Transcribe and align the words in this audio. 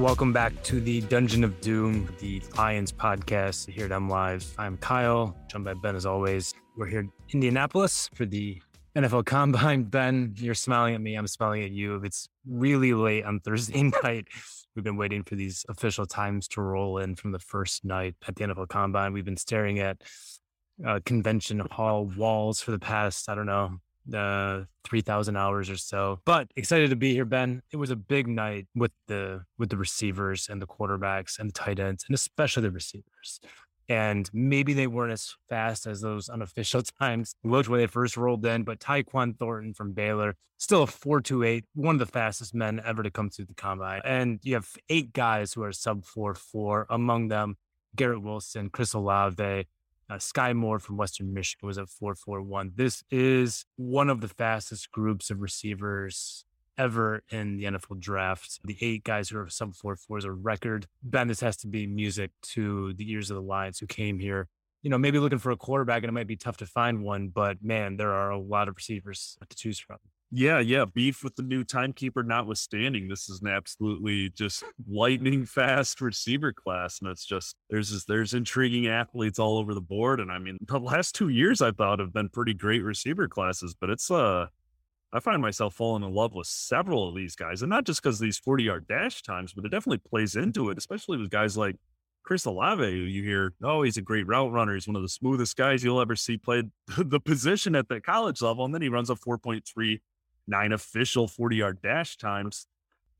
Welcome 0.00 0.32
back 0.32 0.62
to 0.62 0.80
the 0.80 1.02
Dungeon 1.02 1.44
of 1.44 1.60
Doom, 1.60 2.08
the 2.20 2.42
Lions 2.56 2.90
podcast 2.90 3.68
here 3.68 3.84
at 3.84 3.92
M 3.92 4.08
Live. 4.08 4.50
I'm 4.56 4.78
Kyle, 4.78 5.36
joined 5.50 5.66
by 5.66 5.74
Ben 5.74 5.94
as 5.94 6.06
always. 6.06 6.54
We're 6.74 6.86
here 6.86 7.00
in 7.00 7.12
Indianapolis 7.34 8.08
for 8.14 8.24
the 8.24 8.62
NFL 8.96 9.26
Combine. 9.26 9.82
Ben, 9.90 10.34
you're 10.38 10.54
smiling 10.54 10.94
at 10.94 11.02
me. 11.02 11.16
I'm 11.16 11.26
smiling 11.26 11.64
at 11.64 11.70
you. 11.70 11.96
It's 12.02 12.30
really 12.48 12.94
late 12.94 13.26
on 13.26 13.40
Thursday 13.40 13.82
night. 14.02 14.26
We've 14.74 14.82
been 14.82 14.96
waiting 14.96 15.22
for 15.22 15.34
these 15.34 15.66
official 15.68 16.06
times 16.06 16.48
to 16.48 16.62
roll 16.62 16.96
in 16.96 17.14
from 17.14 17.32
the 17.32 17.38
first 17.38 17.84
night 17.84 18.14
at 18.26 18.36
the 18.36 18.44
NFL 18.44 18.68
Combine. 18.68 19.12
We've 19.12 19.26
been 19.26 19.36
staring 19.36 19.80
at 19.80 19.98
uh, 20.84 21.00
convention 21.04 21.60
hall 21.70 22.06
walls 22.16 22.62
for 22.62 22.70
the 22.70 22.78
past, 22.78 23.28
I 23.28 23.34
don't 23.34 23.44
know, 23.44 23.76
uh, 24.14 24.62
3000 24.84 25.36
hours 25.36 25.70
or 25.70 25.76
so. 25.76 26.20
But 26.24 26.48
excited 26.56 26.90
to 26.90 26.96
be 26.96 27.12
here 27.12 27.24
ben. 27.24 27.62
It 27.72 27.76
was 27.76 27.90
a 27.90 27.96
big 27.96 28.26
night 28.26 28.66
with 28.74 28.92
the 29.06 29.44
with 29.58 29.70
the 29.70 29.76
receivers 29.76 30.48
and 30.48 30.60
the 30.60 30.66
quarterbacks 30.66 31.38
and 31.38 31.50
the 31.50 31.54
tight 31.54 31.78
ends 31.78 32.04
and 32.08 32.14
especially 32.14 32.62
the 32.62 32.70
receivers. 32.70 33.40
And 33.88 34.30
maybe 34.32 34.72
they 34.72 34.86
weren't 34.86 35.12
as 35.12 35.34
fast 35.48 35.86
as 35.86 36.00
those 36.00 36.28
unofficial 36.28 36.82
times 37.00 37.34
which 37.42 37.68
when 37.68 37.80
they 37.80 37.86
first 37.86 38.16
rolled 38.16 38.44
in 38.46 38.64
but 38.64 38.80
Tyquan 38.80 39.38
Thornton 39.38 39.74
from 39.74 39.92
Baylor 39.92 40.34
still 40.58 40.82
a 40.82 40.86
428 40.86 41.64
one 41.74 41.94
of 41.94 41.98
the 41.98 42.06
fastest 42.06 42.54
men 42.54 42.80
ever 42.84 43.02
to 43.02 43.10
come 43.10 43.30
through 43.30 43.46
the 43.46 43.54
combine. 43.54 44.02
And 44.04 44.40
you 44.42 44.54
have 44.54 44.68
eight 44.88 45.12
guys 45.12 45.52
who 45.52 45.62
are 45.62 45.72
sub 45.72 46.04
4-4 46.04 46.86
among 46.90 47.28
them 47.28 47.56
Garrett 47.96 48.22
Wilson 48.22 48.70
Chris 48.70 48.92
Olave 48.92 49.66
uh, 50.10 50.18
Sky 50.18 50.52
Moore 50.52 50.80
from 50.80 50.96
Western 50.96 51.32
Michigan 51.32 51.66
was 51.66 51.78
at 51.78 51.88
441. 51.88 52.72
This 52.74 53.04
is 53.10 53.64
one 53.76 54.10
of 54.10 54.20
the 54.20 54.28
fastest 54.28 54.90
groups 54.90 55.30
of 55.30 55.40
receivers 55.40 56.44
ever 56.76 57.22
in 57.30 57.58
the 57.58 57.64
NFL 57.64 58.00
draft. 58.00 58.58
The 58.64 58.76
eight 58.80 59.04
guys 59.04 59.28
who 59.28 59.38
are 59.38 59.48
sub 59.48 59.74
4 59.74 59.96
is 60.18 60.24
a 60.24 60.32
record. 60.32 60.86
Ben, 61.02 61.28
this 61.28 61.40
has 61.40 61.56
to 61.58 61.68
be 61.68 61.86
music 61.86 62.32
to 62.54 62.92
the 62.94 63.10
ears 63.10 63.30
of 63.30 63.36
the 63.36 63.42
Lions 63.42 63.78
who 63.78 63.86
came 63.86 64.18
here. 64.18 64.48
You 64.82 64.90
know, 64.90 64.98
maybe 64.98 65.18
looking 65.18 65.38
for 65.38 65.52
a 65.52 65.56
quarterback, 65.56 66.02
and 66.02 66.08
it 66.08 66.12
might 66.12 66.26
be 66.26 66.36
tough 66.36 66.56
to 66.58 66.66
find 66.66 67.02
one, 67.02 67.28
but 67.28 67.62
man, 67.62 67.96
there 67.96 68.12
are 68.12 68.30
a 68.30 68.38
lot 68.38 68.66
of 68.66 68.76
receivers 68.76 69.36
to 69.48 69.56
choose 69.56 69.78
from. 69.78 69.98
Yeah, 70.32 70.60
yeah. 70.60 70.84
Beef 70.84 71.24
with 71.24 71.34
the 71.34 71.42
new 71.42 71.64
timekeeper 71.64 72.22
notwithstanding, 72.22 73.08
this 73.08 73.28
is 73.28 73.40
an 73.42 73.48
absolutely 73.48 74.30
just 74.30 74.62
lightning 74.88 75.44
fast 75.46 76.00
receiver 76.00 76.52
class. 76.52 77.00
And 77.00 77.10
it's 77.10 77.24
just 77.24 77.56
there's 77.68 77.90
this, 77.90 78.04
there's 78.04 78.32
intriguing 78.32 78.86
athletes 78.86 79.40
all 79.40 79.58
over 79.58 79.74
the 79.74 79.80
board. 79.80 80.20
And 80.20 80.30
I 80.30 80.38
mean, 80.38 80.58
the 80.64 80.78
last 80.78 81.16
two 81.16 81.30
years 81.30 81.60
I 81.60 81.72
thought 81.72 81.98
have 81.98 82.12
been 82.12 82.28
pretty 82.28 82.54
great 82.54 82.84
receiver 82.84 83.26
classes, 83.26 83.74
but 83.78 83.90
it's 83.90 84.10
uh 84.10 84.46
I 85.12 85.18
find 85.18 85.42
myself 85.42 85.74
falling 85.74 86.04
in 86.04 86.14
love 86.14 86.34
with 86.34 86.46
several 86.46 87.08
of 87.08 87.16
these 87.16 87.34
guys. 87.34 87.62
And 87.62 87.70
not 87.70 87.84
just 87.84 88.00
because 88.00 88.20
these 88.20 88.38
40 88.38 88.62
yard 88.62 88.86
dash 88.88 89.22
times, 89.22 89.52
but 89.52 89.64
it 89.64 89.70
definitely 89.70 89.98
plays 90.08 90.36
into 90.36 90.70
it, 90.70 90.78
especially 90.78 91.18
with 91.18 91.30
guys 91.30 91.56
like 91.56 91.74
Chris 92.22 92.44
Olave, 92.44 92.84
who 92.84 92.88
you 92.88 93.24
hear, 93.24 93.52
oh, 93.64 93.82
he's 93.82 93.96
a 93.96 94.02
great 94.02 94.28
route 94.28 94.52
runner. 94.52 94.74
He's 94.74 94.86
one 94.86 94.94
of 94.94 95.02
the 95.02 95.08
smoothest 95.08 95.56
guys 95.56 95.82
you'll 95.82 96.00
ever 96.00 96.14
see 96.14 96.36
play 96.36 96.62
the 96.98 97.18
position 97.18 97.74
at 97.74 97.88
the 97.88 98.00
college 98.00 98.40
level. 98.40 98.64
And 98.64 98.72
then 98.72 98.82
he 98.82 98.88
runs 98.88 99.10
a 99.10 99.16
4.3 99.16 100.00
nine 100.50 100.72
official 100.72 101.28
40 101.28 101.56
yard 101.56 101.82
dash 101.82 102.16
times. 102.16 102.66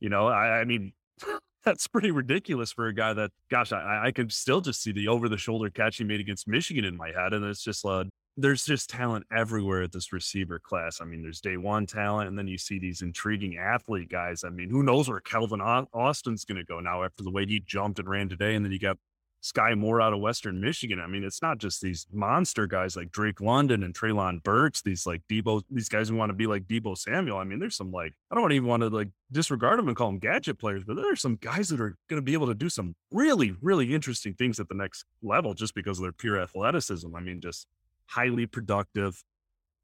You 0.01 0.09
know, 0.09 0.27
I, 0.27 0.61
I 0.61 0.65
mean, 0.65 0.93
that's 1.65 1.87
pretty 1.87 2.11
ridiculous 2.11 2.73
for 2.73 2.87
a 2.89 2.95
guy 2.95 3.13
that, 3.15 3.31
gosh, 3.51 3.73
I, 3.73 4.07
I 4.07 4.13
can 4.13 4.29
still 4.31 4.61
just 4.61 4.83
see 4.83 4.93
the 4.93 5.09
over 5.09 5.29
the 5.29 5.39
shoulder 5.39 5.71
catch 5.71 5.97
he 5.97 6.05
made 6.05 6.21
against 6.21 6.49
Michigan 6.49 6.85
in 6.85 6.97
my 6.97 7.13
head. 7.13 7.33
And 7.33 7.45
it's 7.45 7.63
just, 7.63 7.85
uh, 7.85 8.05
there's 8.37 8.65
just 8.65 8.89
talent 8.89 9.27
everywhere 9.35 9.83
at 9.83 9.93
this 9.93 10.13
receiver 10.13 10.59
class. 10.59 11.01
I 11.01 11.05
mean, 11.05 11.23
there's 11.23 11.41
day 11.41 11.57
one 11.57 11.85
talent, 11.87 12.29
and 12.29 12.39
then 12.39 12.47
you 12.47 12.59
see 12.59 12.79
these 12.79 13.03
intriguing 13.03 13.59
athlete 13.59 14.09
guys. 14.09 14.45
I 14.45 14.51
mean, 14.51 14.71
who 14.71 14.83
knows 14.83 15.09
where 15.09 15.21
Calvin 15.21 15.61
Austin's 15.61 16.45
going 16.45 16.57
to 16.57 16.65
go 16.65 16.81
now 16.81 17.03
after 17.03 17.23
the 17.23 17.31
way 17.31 17.45
he 17.45 17.61
jumped 17.61 17.99
and 17.99 18.09
ran 18.09 18.29
today. 18.29 18.55
And 18.55 18.65
then 18.65 18.73
you 18.73 18.79
got 18.79 18.97
Sky 19.43 19.75
Moore 19.75 20.03
out 20.03 20.13
of 20.13 20.21
Western 20.21 20.61
Michigan. 20.61 21.01
I 21.01 21.07
mean, 21.07 21.25
it's 21.25 21.41
not 21.41 21.59
just 21.59 21.81
these 21.81 22.07
monster 22.13 22.67
guys 22.67 22.95
like 22.95 23.11
Drake 23.11 23.41
London 23.41 23.83
and 23.83 23.95
Treylon 23.95 24.43
Burks, 24.43 24.83
these 24.83 25.07
like 25.07 25.23
Deebo, 25.31 25.63
these 25.71 25.89
guys 25.89 26.09
who 26.09 26.17
want 26.17 26.31
to 26.31 26.35
be 26.35 26.47
like 26.47 26.65
Deebo 26.65 26.97
Samuel. 26.97 27.39
I 27.39 27.45
mean, 27.45 27.59
there's 27.59 27.77
some 27.77 27.91
like, 27.91 28.13
I 28.31 28.35
don't 28.35 28.53
even 28.53 28.69
want 28.69 28.83
to 28.83 28.89
like 28.89 29.09
disregard 29.33 29.79
them 29.79 29.89
and 29.89 29.97
call 29.97 30.09
them 30.09 30.19
gadget 30.19 30.59
players, 30.59 30.85
but 30.85 30.97
there 30.97 31.11
are 31.11 31.17
some 31.17 31.37
guys 31.37 31.69
that 31.71 31.81
are 31.81 31.97
going 32.09 32.21
to 32.21 32.25
be 32.25 32.35
able 32.35 32.49
to 32.49 32.55
do 32.55 32.69
some 32.69 32.95
really, 33.11 33.55
really 33.63 33.95
interesting 33.95 34.35
things 34.35 34.61
at 34.61 34.69
the 34.69 34.75
next 34.75 35.05
level 35.23 35.55
just 35.55 35.75
because 35.75 35.99
of 35.99 36.03
their 36.03 36.13
pure 36.13 36.41
athleticism. 36.41 37.15
I 37.15 37.21
mean, 37.21 37.41
just 37.41 37.67
highly 38.07 38.45
productive, 38.47 39.25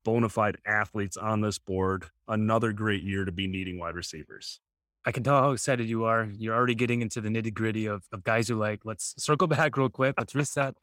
bona 0.05 0.29
fide 0.29 0.59
athletes 0.67 1.17
on 1.17 1.41
this 1.41 1.59
board. 1.59 2.07
Another 2.29 2.73
great 2.73 3.03
year 3.03 3.25
to 3.25 3.33
be 3.33 3.47
needing 3.47 3.79
wide 3.79 3.95
receivers. 3.95 4.61
I 5.07 5.13
can 5.13 5.23
tell 5.23 5.41
how 5.41 5.53
excited 5.53 5.89
you 5.89 6.05
are. 6.05 6.29
You're 6.37 6.55
already 6.55 6.75
getting 6.75 7.01
into 7.01 7.21
the 7.21 7.29
nitty 7.29 7.55
gritty 7.55 7.87
of, 7.87 8.03
of 8.11 8.25
guys 8.25 8.49
who 8.49 8.57
like, 8.57 8.81
let's 8.85 9.15
circle 9.17 9.47
back 9.47 9.77
real 9.77 9.89
quick. 9.89 10.17
Let's 10.19 10.35
reset. 10.35 10.75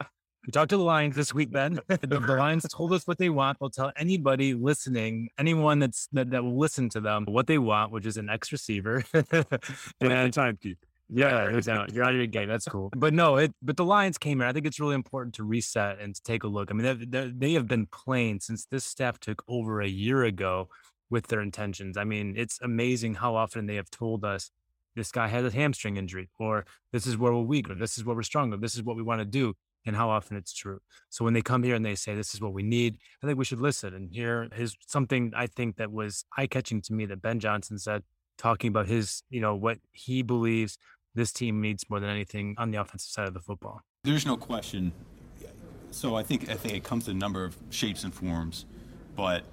We 0.46 0.50
talked 0.50 0.70
to 0.70 0.78
the 0.78 0.82
Lions 0.82 1.14
this 1.14 1.34
week, 1.34 1.52
Ben. 1.52 1.78
the 1.88 2.20
Lions 2.20 2.66
told 2.70 2.92
us 2.94 3.06
what 3.06 3.18
they 3.18 3.28
want. 3.28 3.58
They'll 3.60 3.70
tell 3.70 3.92
anybody 3.96 4.54
listening, 4.54 5.28
anyone 5.38 5.78
that's 5.78 6.08
that, 6.12 6.30
that 6.30 6.42
will 6.42 6.58
listen 6.58 6.88
to 6.90 7.00
them, 7.00 7.26
what 7.26 7.46
they 7.46 7.58
want, 7.58 7.92
which 7.92 8.06
is 8.06 8.16
an 8.16 8.30
X 8.30 8.50
receiver 8.50 9.04
and 10.00 10.32
timekeeper. 10.32 10.86
Yeah, 11.10 11.50
you're 11.92 12.04
out 12.04 12.10
of 12.10 12.16
your 12.16 12.26
game. 12.26 12.48
That's 12.48 12.66
cool. 12.66 12.90
But 12.96 13.12
no, 13.12 13.36
it. 13.36 13.52
But 13.62 13.76
the 13.76 13.84
Lions 13.84 14.16
came 14.16 14.40
here. 14.40 14.48
I 14.48 14.52
think 14.52 14.66
it's 14.66 14.80
really 14.80 14.94
important 14.94 15.34
to 15.34 15.44
reset 15.44 16.00
and 16.00 16.14
to 16.14 16.22
take 16.22 16.44
a 16.44 16.46
look. 16.46 16.70
I 16.70 16.74
mean, 16.74 17.10
they 17.10 17.30
they 17.34 17.52
have 17.52 17.68
been 17.68 17.86
playing 17.86 18.40
since 18.40 18.64
this 18.66 18.84
staff 18.84 19.20
took 19.20 19.44
over 19.46 19.82
a 19.82 19.88
year 19.88 20.24
ago 20.24 20.68
with 21.14 21.28
their 21.28 21.40
intentions. 21.40 21.96
I 21.96 22.02
mean, 22.02 22.34
it's 22.36 22.58
amazing 22.60 23.14
how 23.14 23.36
often 23.36 23.66
they 23.66 23.76
have 23.76 23.88
told 23.88 24.24
us 24.24 24.50
this 24.96 25.12
guy 25.12 25.28
has 25.28 25.44
a 25.44 25.56
hamstring 25.56 25.96
injury, 25.96 26.28
or 26.40 26.66
this 26.92 27.06
is 27.06 27.16
where 27.16 27.32
we're 27.32 27.42
weak, 27.42 27.70
or 27.70 27.76
this 27.76 27.96
is 27.96 28.04
where 28.04 28.16
we're 28.16 28.22
stronger, 28.22 28.56
this 28.56 28.74
is 28.74 28.82
what 28.82 28.96
we 28.96 29.02
want 29.02 29.20
to 29.20 29.24
do, 29.24 29.54
and 29.86 29.94
how 29.94 30.10
often 30.10 30.36
it's 30.36 30.52
true. 30.52 30.80
So 31.08 31.24
when 31.24 31.32
they 31.32 31.40
come 31.40 31.62
here 31.62 31.76
and 31.76 31.86
they 31.86 31.94
say 31.94 32.16
this 32.16 32.34
is 32.34 32.40
what 32.40 32.52
we 32.52 32.64
need, 32.64 32.98
I 33.22 33.26
think 33.26 33.38
we 33.38 33.44
should 33.44 33.60
listen. 33.60 33.94
And 33.94 34.10
here 34.10 34.48
is 34.56 34.76
something 34.88 35.32
I 35.36 35.46
think 35.46 35.76
that 35.76 35.92
was 35.92 36.24
eye 36.36 36.48
catching 36.48 36.82
to 36.82 36.92
me 36.92 37.06
that 37.06 37.22
Ben 37.22 37.38
Johnson 37.38 37.78
said, 37.78 38.02
talking 38.36 38.68
about 38.68 38.88
his, 38.88 39.22
you 39.30 39.40
know, 39.40 39.54
what 39.54 39.78
he 39.92 40.22
believes 40.22 40.76
this 41.14 41.32
team 41.32 41.60
needs 41.60 41.88
more 41.88 42.00
than 42.00 42.10
anything 42.10 42.56
on 42.58 42.72
the 42.72 42.80
offensive 42.80 43.10
side 43.10 43.28
of 43.28 43.34
the 43.34 43.40
football. 43.40 43.82
There's 44.02 44.26
no 44.26 44.36
question. 44.36 44.92
So 45.92 46.16
I 46.16 46.24
think 46.24 46.50
I 46.50 46.54
think 46.54 46.74
it 46.74 46.82
comes 46.82 47.06
in 47.06 47.16
a 47.16 47.20
number 47.20 47.44
of 47.44 47.56
shapes 47.70 48.02
and 48.02 48.12
forms, 48.12 48.66
but 49.14 49.44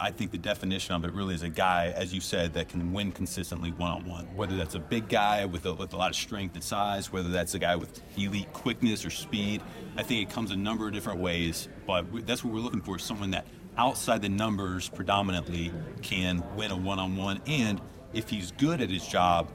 I 0.00 0.10
think 0.10 0.30
the 0.30 0.38
definition 0.38 0.94
of 0.94 1.04
it 1.04 1.12
really 1.12 1.34
is 1.34 1.42
a 1.42 1.48
guy, 1.48 1.92
as 1.96 2.12
you 2.12 2.20
said, 2.20 2.54
that 2.54 2.68
can 2.68 2.92
win 2.92 3.12
consistently 3.12 3.70
one 3.72 3.90
on 3.90 4.04
one. 4.04 4.24
Whether 4.36 4.56
that's 4.56 4.74
a 4.74 4.80
big 4.80 5.08
guy 5.08 5.44
with 5.44 5.66
a, 5.66 5.74
with 5.74 5.92
a 5.92 5.96
lot 5.96 6.10
of 6.10 6.16
strength 6.16 6.54
and 6.54 6.64
size, 6.64 7.12
whether 7.12 7.28
that's 7.28 7.54
a 7.54 7.58
guy 7.58 7.76
with 7.76 8.00
elite 8.16 8.52
quickness 8.52 9.04
or 9.04 9.10
speed. 9.10 9.62
I 9.96 10.02
think 10.02 10.28
it 10.28 10.32
comes 10.32 10.50
a 10.50 10.56
number 10.56 10.86
of 10.86 10.92
different 10.92 11.20
ways, 11.20 11.68
but 11.86 12.26
that's 12.26 12.44
what 12.44 12.52
we're 12.52 12.60
looking 12.60 12.82
for 12.82 12.98
someone 12.98 13.30
that 13.32 13.46
outside 13.76 14.22
the 14.22 14.28
numbers 14.28 14.88
predominantly 14.88 15.72
can 16.02 16.42
win 16.56 16.70
a 16.70 16.76
one 16.76 16.98
on 16.98 17.16
one. 17.16 17.40
And 17.46 17.80
if 18.12 18.28
he's 18.28 18.52
good 18.52 18.80
at 18.80 18.90
his 18.90 19.06
job, 19.06 19.50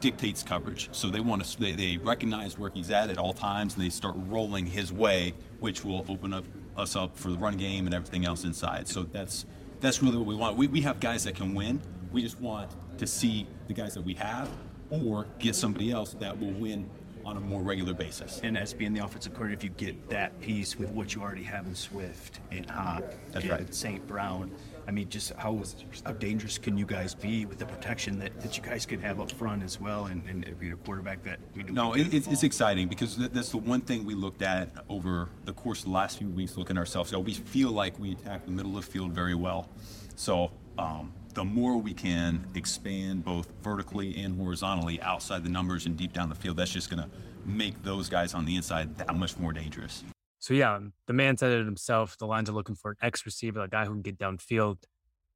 dictates 0.00 0.42
coverage. 0.42 0.88
So 0.92 1.08
they 1.08 1.20
want 1.20 1.44
to 1.44 1.60
they, 1.60 1.72
they 1.72 1.96
recognize 1.96 2.58
where 2.58 2.70
he's 2.70 2.90
at 2.90 3.08
at 3.08 3.18
all 3.18 3.32
times 3.32 3.74
and 3.74 3.84
they 3.84 3.88
start 3.88 4.16
rolling 4.26 4.66
his 4.66 4.92
way, 4.92 5.32
which 5.60 5.84
will 5.84 6.04
open 6.08 6.34
up 6.34 6.44
us 6.76 6.96
up 6.96 7.16
for 7.16 7.30
the 7.30 7.38
run 7.38 7.56
game 7.56 7.86
and 7.86 7.94
everything 7.94 8.24
else 8.24 8.44
inside. 8.44 8.88
So 8.88 9.04
that's 9.04 9.46
that's 9.82 10.02
really 10.02 10.16
what 10.16 10.26
we 10.26 10.36
want. 10.36 10.56
We, 10.56 10.68
we 10.68 10.80
have 10.82 11.00
guys 11.00 11.24
that 11.24 11.34
can 11.34 11.54
win. 11.54 11.82
We 12.12 12.22
just 12.22 12.40
want 12.40 12.70
to 12.98 13.06
see 13.06 13.46
the 13.66 13.74
guys 13.74 13.94
that 13.94 14.02
we 14.02 14.14
have 14.14 14.48
or 14.90 15.26
get 15.38 15.56
somebody 15.56 15.90
else 15.90 16.14
that 16.14 16.38
will 16.38 16.52
win 16.52 16.88
on 17.24 17.36
a 17.36 17.40
more 17.40 17.62
regular 17.62 17.92
basis. 17.92 18.40
And 18.42 18.56
as 18.56 18.72
being 18.72 18.92
the 18.94 19.04
offensive 19.04 19.32
coordinator, 19.34 19.58
if 19.58 19.64
you 19.64 19.70
get 19.70 20.08
that 20.08 20.40
piece 20.40 20.78
with 20.78 20.90
what 20.90 21.14
you 21.14 21.22
already 21.22 21.42
have 21.42 21.66
in 21.66 21.74
Swift 21.74 22.40
and 22.50 22.68
Hop 22.70 23.02
That's 23.32 23.44
and 23.44 23.50
right. 23.50 23.74
St. 23.74 24.06
Brown, 24.06 24.50
I 24.86 24.90
mean, 24.90 25.08
just 25.08 25.32
how 25.34 25.62
how 26.04 26.12
dangerous 26.12 26.58
can 26.58 26.76
you 26.76 26.86
guys 26.86 27.14
be 27.14 27.46
with 27.46 27.58
the 27.58 27.66
protection 27.66 28.18
that, 28.18 28.40
that 28.40 28.56
you 28.56 28.62
guys 28.62 28.84
can 28.86 29.00
have 29.00 29.20
up 29.20 29.30
front 29.30 29.62
as 29.62 29.80
well, 29.80 30.06
and, 30.06 30.22
and 30.28 30.44
a 30.44 30.76
quarterback 30.76 31.22
that 31.24 31.38
we 31.54 31.62
do. 31.62 31.72
No, 31.72 31.94
it, 31.94 32.12
it's, 32.12 32.26
it's 32.26 32.42
exciting 32.42 32.88
because 32.88 33.16
that's 33.16 33.50
the 33.50 33.58
one 33.58 33.80
thing 33.80 34.04
we 34.04 34.14
looked 34.14 34.42
at 34.42 34.70
over 34.88 35.28
the 35.44 35.52
course 35.52 35.80
of 35.80 35.86
the 35.86 35.90
last 35.92 36.18
few 36.18 36.28
weeks, 36.28 36.56
looking 36.56 36.76
at 36.76 36.80
ourselves. 36.80 37.10
So 37.10 37.20
we 37.20 37.34
feel 37.34 37.70
like 37.70 37.98
we 37.98 38.12
attack 38.12 38.44
the 38.44 38.50
middle 38.50 38.76
of 38.76 38.84
the 38.84 38.90
field 38.90 39.12
very 39.12 39.34
well. 39.34 39.68
So 40.16 40.50
um, 40.78 41.12
the 41.34 41.44
more 41.44 41.78
we 41.78 41.94
can 41.94 42.46
expand 42.54 43.24
both 43.24 43.48
vertically 43.62 44.22
and 44.22 44.38
horizontally 44.38 45.00
outside 45.00 45.44
the 45.44 45.50
numbers 45.50 45.86
and 45.86 45.96
deep 45.96 46.12
down 46.12 46.28
the 46.28 46.34
field, 46.34 46.56
that's 46.56 46.70
just 46.70 46.90
going 46.90 47.02
to 47.02 47.08
make 47.44 47.82
those 47.82 48.08
guys 48.08 48.34
on 48.34 48.44
the 48.44 48.56
inside 48.56 48.96
that 48.98 49.14
much 49.14 49.38
more 49.38 49.52
dangerous. 49.52 50.04
So 50.42 50.54
yeah, 50.54 50.76
the 51.06 51.12
man 51.12 51.36
said 51.36 51.52
it 51.52 51.64
himself. 51.64 52.18
The 52.18 52.26
Lions 52.26 52.50
are 52.50 52.52
looking 52.52 52.74
for 52.74 52.90
an 52.90 52.96
X 53.00 53.24
receiver, 53.24 53.60
a 53.60 53.68
guy 53.68 53.84
who 53.84 53.92
can 53.92 54.02
get 54.02 54.18
downfield. 54.18 54.78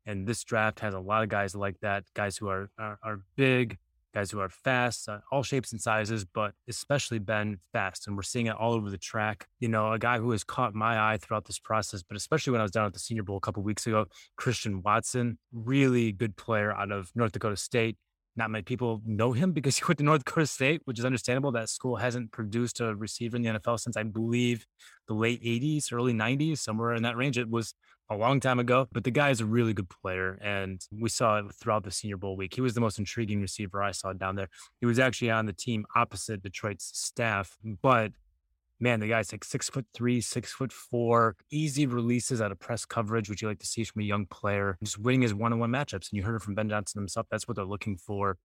And 0.05 0.27
this 0.27 0.43
draft 0.43 0.81
has 0.81 0.95
a 0.95 0.99
lot 0.99 1.23
of 1.23 1.29
guys 1.29 1.55
like 1.55 1.79
that, 1.81 2.03
guys 2.15 2.37
who 2.37 2.49
are 2.49 2.71
are, 2.77 2.99
are 3.05 3.21
big, 3.37 3.79
guys 4.13 4.33
who 4.33 4.41
are 4.41 4.49
fast, 4.49 5.09
uh, 5.09 5.19
all 5.31 5.45
shapes 5.45 5.71
and 5.71 5.81
sizes, 5.81 6.25
but 6.25 6.55
especially 6.67 7.21
Ben 7.21 7.59
fast. 7.73 8.09
And 8.09 8.17
we're 8.17 8.25
seeing 8.25 8.47
it 8.47 8.57
all 8.57 8.73
over 8.73 8.91
the 8.91 8.99
track. 8.99 9.47
You 9.61 9.69
know, 9.69 9.93
a 9.93 9.99
guy 9.99 10.19
who 10.19 10.33
has 10.33 10.43
caught 10.43 10.75
my 10.75 10.99
eye 11.13 11.19
throughout 11.19 11.45
this 11.45 11.61
process, 11.61 12.03
but 12.03 12.17
especially 12.17 12.51
when 12.51 12.61
I 12.61 12.65
was 12.65 12.73
down 12.73 12.87
at 12.87 12.93
the 12.93 12.99
Senior 12.99 13.23
Bowl 13.23 13.37
a 13.37 13.41
couple 13.41 13.63
weeks 13.63 13.87
ago, 13.87 14.07
Christian 14.35 14.83
Watson, 14.83 15.39
really 15.53 16.11
good 16.11 16.37
player 16.37 16.73
out 16.73 16.91
of 16.91 17.13
North 17.15 17.31
Dakota 17.31 17.57
State. 17.57 17.97
Not 18.37 18.51
many 18.51 18.63
people 18.63 19.01
know 19.05 19.33
him 19.33 19.53
because 19.53 19.77
he 19.79 19.85
went 19.87 19.99
to 19.99 20.05
North 20.05 20.25
Dakota 20.25 20.47
State, 20.47 20.83
which 20.85 20.99
is 20.99 21.05
understandable. 21.05 21.53
That 21.53 21.69
school 21.69 21.97
hasn't 21.97 22.33
produced 22.33 22.81
a 22.81 22.95
receiver 22.95 23.37
in 23.37 23.43
the 23.43 23.51
NFL 23.51 23.81
since 23.81 23.97
I 23.97 24.03
believe 24.03 24.67
the 25.09 25.15
late 25.15 25.43
80s, 25.43 25.93
early 25.93 26.13
90s, 26.13 26.59
somewhere 26.59 26.95
in 26.95 27.03
that 27.03 27.17
range. 27.17 27.39
It 27.39 27.51
was 27.51 27.75
a 28.09 28.17
long 28.17 28.39
time 28.39 28.59
ago, 28.59 28.87
but 28.93 29.05
the 29.05 29.11
guy 29.11 29.31
is 29.31 29.41
a 29.41 29.47
really 29.47 29.73
good 29.73 29.89
player. 29.89 30.39
And 30.43 30.81
we 30.93 31.09
saw 31.09 31.39
it 31.39 31.47
throughout 31.61 31.85
the 31.85 31.91
Senior 31.91 32.17
Bowl 32.17 32.37
week. 32.37 32.55
He 32.55 32.61
was 32.61 32.75
the 32.75 32.81
most 32.81 32.99
intriguing 32.99 33.41
receiver 33.41 33.83
I 33.83 33.91
saw 33.93 34.13
down 34.13 34.37
there. 34.37 34.49
He 34.81 34.87
was 34.87 34.99
actually 34.99 35.31
on 35.31 35.47
the 35.47 35.53
team 35.53 35.87
opposite 35.95 36.43
Detroit's 36.43 36.91
staff, 36.95 37.57
but 37.83 38.13
man, 38.81 39.01
the 39.01 39.09
guy's 39.09 39.33
like 39.33 39.45
six 39.45 39.69
foot 39.69 39.87
three, 39.95 40.21
six 40.21 40.53
foot 40.53 40.73
four, 40.73 41.37
easy 41.51 41.87
releases 41.87 42.41
out 42.41 42.53
of 42.53 42.59
press 42.59 42.85
coverage, 42.85 43.31
which 43.31 43.43
you 43.43 43.49
like 43.49 43.59
to 43.61 43.67
see 43.67 43.85
from 43.85 44.03
a 44.03 44.05
young 44.05 44.27
player, 44.27 44.77
just 44.83 44.99
winning 44.99 45.23
his 45.23 45.35
one 45.35 45.53
on 45.53 45.59
one 45.59 45.71
matchups. 45.71 46.11
And 46.11 46.13
you 46.13 46.23
heard 46.23 46.37
it 46.37 46.43
from 46.43 46.55
Ben 46.55 46.69
Johnson 46.69 47.01
himself. 47.01 47.27
That's 47.31 47.49
what 47.49 47.57
they're 47.57 47.65
looking 47.65 47.97
for. 47.97 48.37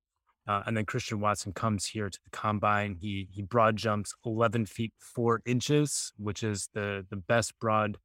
Uh, 0.47 0.63
and 0.65 0.75
then 0.75 0.85
Christian 0.85 1.19
Watson 1.19 1.53
comes 1.53 1.85
here 1.85 2.09
to 2.09 2.19
the 2.23 2.31
combine. 2.31 2.97
He 2.99 3.27
he 3.31 3.41
broad 3.41 3.75
jumps 3.75 4.13
11 4.25 4.65
feet 4.65 4.93
four 4.97 5.41
inches, 5.45 6.13
which 6.17 6.43
is 6.43 6.69
the 6.73 7.05
the 7.09 7.17
best 7.17 7.57
broad 7.59 7.97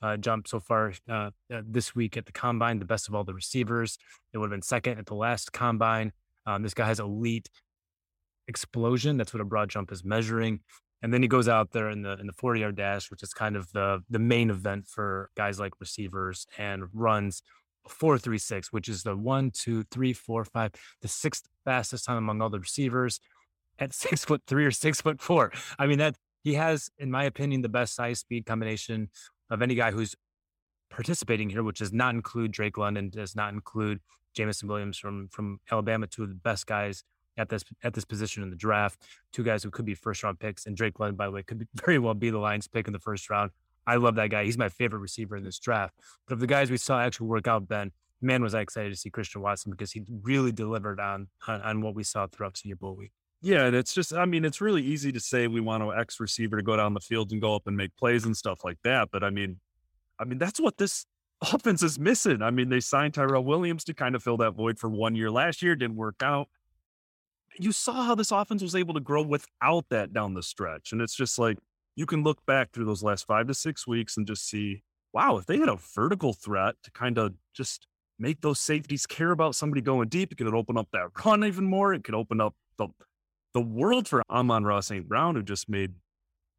uh, 0.00 0.16
jump 0.16 0.48
so 0.48 0.58
far 0.58 0.92
uh, 1.08 1.30
uh, 1.52 1.62
this 1.64 1.94
week 1.94 2.16
at 2.16 2.26
the 2.26 2.32
combine, 2.32 2.78
the 2.78 2.84
best 2.84 3.08
of 3.08 3.14
all 3.14 3.24
the 3.24 3.34
receivers. 3.34 3.98
It 4.32 4.38
would 4.38 4.46
have 4.46 4.50
been 4.50 4.62
second 4.62 4.98
at 4.98 5.06
the 5.06 5.14
last 5.14 5.52
combine. 5.52 6.12
Um, 6.46 6.62
this 6.62 6.74
guy 6.74 6.86
has 6.86 6.98
elite 6.98 7.48
explosion. 8.48 9.16
That's 9.16 9.32
what 9.32 9.40
a 9.40 9.44
broad 9.44 9.68
jump 9.68 9.92
is 9.92 10.04
measuring. 10.04 10.60
And 11.02 11.12
then 11.12 11.22
he 11.22 11.28
goes 11.28 11.48
out 11.48 11.72
there 11.72 11.90
in 11.90 12.02
the 12.02 12.12
in 12.18 12.26
the 12.26 12.32
40 12.32 12.60
yard 12.60 12.76
dash, 12.76 13.10
which 13.10 13.22
is 13.22 13.34
kind 13.34 13.56
of 13.56 13.70
the 13.72 14.02
the 14.08 14.18
main 14.18 14.50
event 14.50 14.86
for 14.86 15.30
guys 15.36 15.58
like 15.58 15.80
receivers 15.80 16.46
and 16.56 16.84
runs 16.92 17.42
four 17.88 18.18
three 18.18 18.38
six, 18.38 18.72
which 18.72 18.88
is 18.88 19.02
the 19.02 19.16
one, 19.16 19.50
two, 19.50 19.82
three, 19.90 20.12
four, 20.12 20.44
five, 20.44 20.72
the 21.00 21.08
sixth 21.08 21.48
fastest 21.64 22.04
time 22.04 22.16
among 22.16 22.40
all 22.40 22.50
the 22.50 22.60
receivers 22.60 23.20
at 23.78 23.92
six 24.04 24.24
foot 24.24 24.42
three 24.46 24.64
or 24.64 24.70
six 24.70 25.00
foot 25.00 25.20
four. 25.20 25.52
I 25.78 25.86
mean, 25.86 25.98
that 25.98 26.16
he 26.42 26.54
has, 26.54 26.90
in 26.98 27.10
my 27.10 27.24
opinion, 27.24 27.62
the 27.62 27.68
best 27.68 27.94
size 27.94 28.20
speed 28.20 28.46
combination 28.46 29.10
of 29.50 29.62
any 29.62 29.74
guy 29.74 29.90
who's 29.90 30.14
participating 30.90 31.50
here, 31.50 31.62
which 31.62 31.78
does 31.78 31.92
not 31.92 32.14
include 32.14 32.52
Drake 32.52 32.78
London, 32.78 33.10
does 33.10 33.34
not 33.34 33.52
include 33.52 34.00
Jameson 34.34 34.68
Williams 34.68 34.98
from 34.98 35.28
from 35.28 35.58
Alabama, 35.70 36.06
two 36.06 36.22
of 36.22 36.28
the 36.28 36.34
best 36.34 36.66
guys 36.66 37.04
at 37.36 37.48
this 37.48 37.64
at 37.82 37.94
this 37.94 38.04
position 38.04 38.42
in 38.42 38.50
the 38.50 38.56
draft. 38.56 39.00
Two 39.32 39.42
guys 39.42 39.62
who 39.62 39.70
could 39.70 39.84
be 39.84 39.94
first 39.94 40.22
round 40.22 40.38
picks, 40.38 40.66
and 40.66 40.76
Drake 40.76 41.00
London, 41.00 41.16
by 41.16 41.26
the 41.26 41.32
way, 41.32 41.42
could 41.42 41.58
be, 41.58 41.66
very 41.74 41.98
well 41.98 42.14
be 42.14 42.30
the 42.30 42.38
Lions 42.38 42.68
pick 42.68 42.86
in 42.86 42.92
the 42.92 42.98
first 42.98 43.30
round. 43.30 43.50
I 43.86 43.96
love 43.96 44.14
that 44.14 44.30
guy. 44.30 44.44
He's 44.44 44.58
my 44.58 44.68
favorite 44.68 45.00
receiver 45.00 45.36
in 45.36 45.44
this 45.44 45.58
draft. 45.58 45.94
But 46.26 46.34
of 46.34 46.40
the 46.40 46.46
guys 46.46 46.70
we 46.70 46.76
saw 46.76 47.00
actually 47.00 47.26
work 47.26 47.48
out, 47.48 47.66
Ben, 47.66 47.90
man, 48.20 48.42
was 48.42 48.54
I 48.54 48.60
excited 48.60 48.90
to 48.90 48.96
see 48.98 49.10
Christian 49.10 49.42
Watson 49.42 49.72
because 49.72 49.90
he 49.90 50.02
really 50.22 50.52
delivered 50.52 51.00
on 51.00 51.28
on, 51.46 51.60
on 51.62 51.80
what 51.82 51.94
we 51.94 52.04
saw 52.04 52.26
throughout 52.26 52.56
Senior 52.56 52.76
Bowl 52.76 52.94
week. 52.94 53.12
Yeah, 53.44 53.64
and 53.64 53.74
it's 53.74 53.92
just, 53.92 54.14
I 54.14 54.24
mean, 54.24 54.44
it's 54.44 54.60
really 54.60 54.82
easy 54.82 55.10
to 55.10 55.18
say 55.18 55.48
we 55.48 55.60
want 55.60 55.82
an 55.82 55.90
X 55.98 56.20
receiver 56.20 56.56
to 56.56 56.62
go 56.62 56.76
down 56.76 56.94
the 56.94 57.00
field 57.00 57.32
and 57.32 57.40
go 57.40 57.56
up 57.56 57.66
and 57.66 57.76
make 57.76 57.90
plays 57.96 58.24
and 58.24 58.36
stuff 58.36 58.60
like 58.64 58.78
that. 58.84 59.08
But 59.10 59.24
I 59.24 59.30
mean, 59.30 59.58
I 60.20 60.24
mean, 60.24 60.38
that's 60.38 60.60
what 60.60 60.76
this 60.76 61.06
offense 61.52 61.82
is 61.82 61.98
missing. 61.98 62.40
I 62.40 62.52
mean, 62.52 62.68
they 62.68 62.78
signed 62.78 63.14
Tyrell 63.14 63.44
Williams 63.44 63.82
to 63.84 63.94
kind 63.94 64.14
of 64.14 64.22
fill 64.22 64.36
that 64.38 64.52
void 64.52 64.78
for 64.78 64.88
one 64.88 65.16
year 65.16 65.28
last 65.28 65.60
year, 65.60 65.74
didn't 65.74 65.96
work 65.96 66.22
out. 66.22 66.48
You 67.58 67.72
saw 67.72 68.04
how 68.04 68.14
this 68.14 68.30
offense 68.30 68.62
was 68.62 68.74
able 68.74 68.94
to 68.94 69.00
grow 69.00 69.22
without 69.22 69.88
that 69.90 70.12
down 70.12 70.34
the 70.34 70.42
stretch. 70.42 70.92
And 70.92 71.00
it's 71.00 71.14
just 71.14 71.38
like 71.38 71.58
you 71.96 72.06
can 72.06 72.22
look 72.22 72.44
back 72.46 72.72
through 72.72 72.86
those 72.86 73.02
last 73.02 73.26
five 73.26 73.46
to 73.48 73.54
six 73.54 73.86
weeks 73.86 74.16
and 74.16 74.26
just 74.26 74.48
see, 74.48 74.82
wow, 75.12 75.36
if 75.36 75.46
they 75.46 75.58
had 75.58 75.68
a 75.68 75.78
vertical 75.94 76.32
threat 76.32 76.76
to 76.84 76.90
kind 76.90 77.18
of 77.18 77.34
just 77.54 77.86
make 78.18 78.40
those 78.40 78.60
safeties 78.60 79.06
care 79.06 79.30
about 79.30 79.54
somebody 79.54 79.80
going 79.80 80.08
deep, 80.08 80.32
it 80.32 80.36
could 80.36 80.54
open 80.54 80.78
up 80.78 80.88
that 80.92 81.08
run 81.24 81.44
even 81.44 81.64
more. 81.64 81.92
It 81.92 82.04
could 82.04 82.14
open 82.14 82.40
up 82.40 82.54
the 82.78 82.88
the 83.54 83.60
world 83.60 84.08
for 84.08 84.22
Amon-Ra 84.30 84.80
St. 84.80 85.06
Brown, 85.06 85.34
who 85.34 85.42
just 85.42 85.68
made 85.68 85.92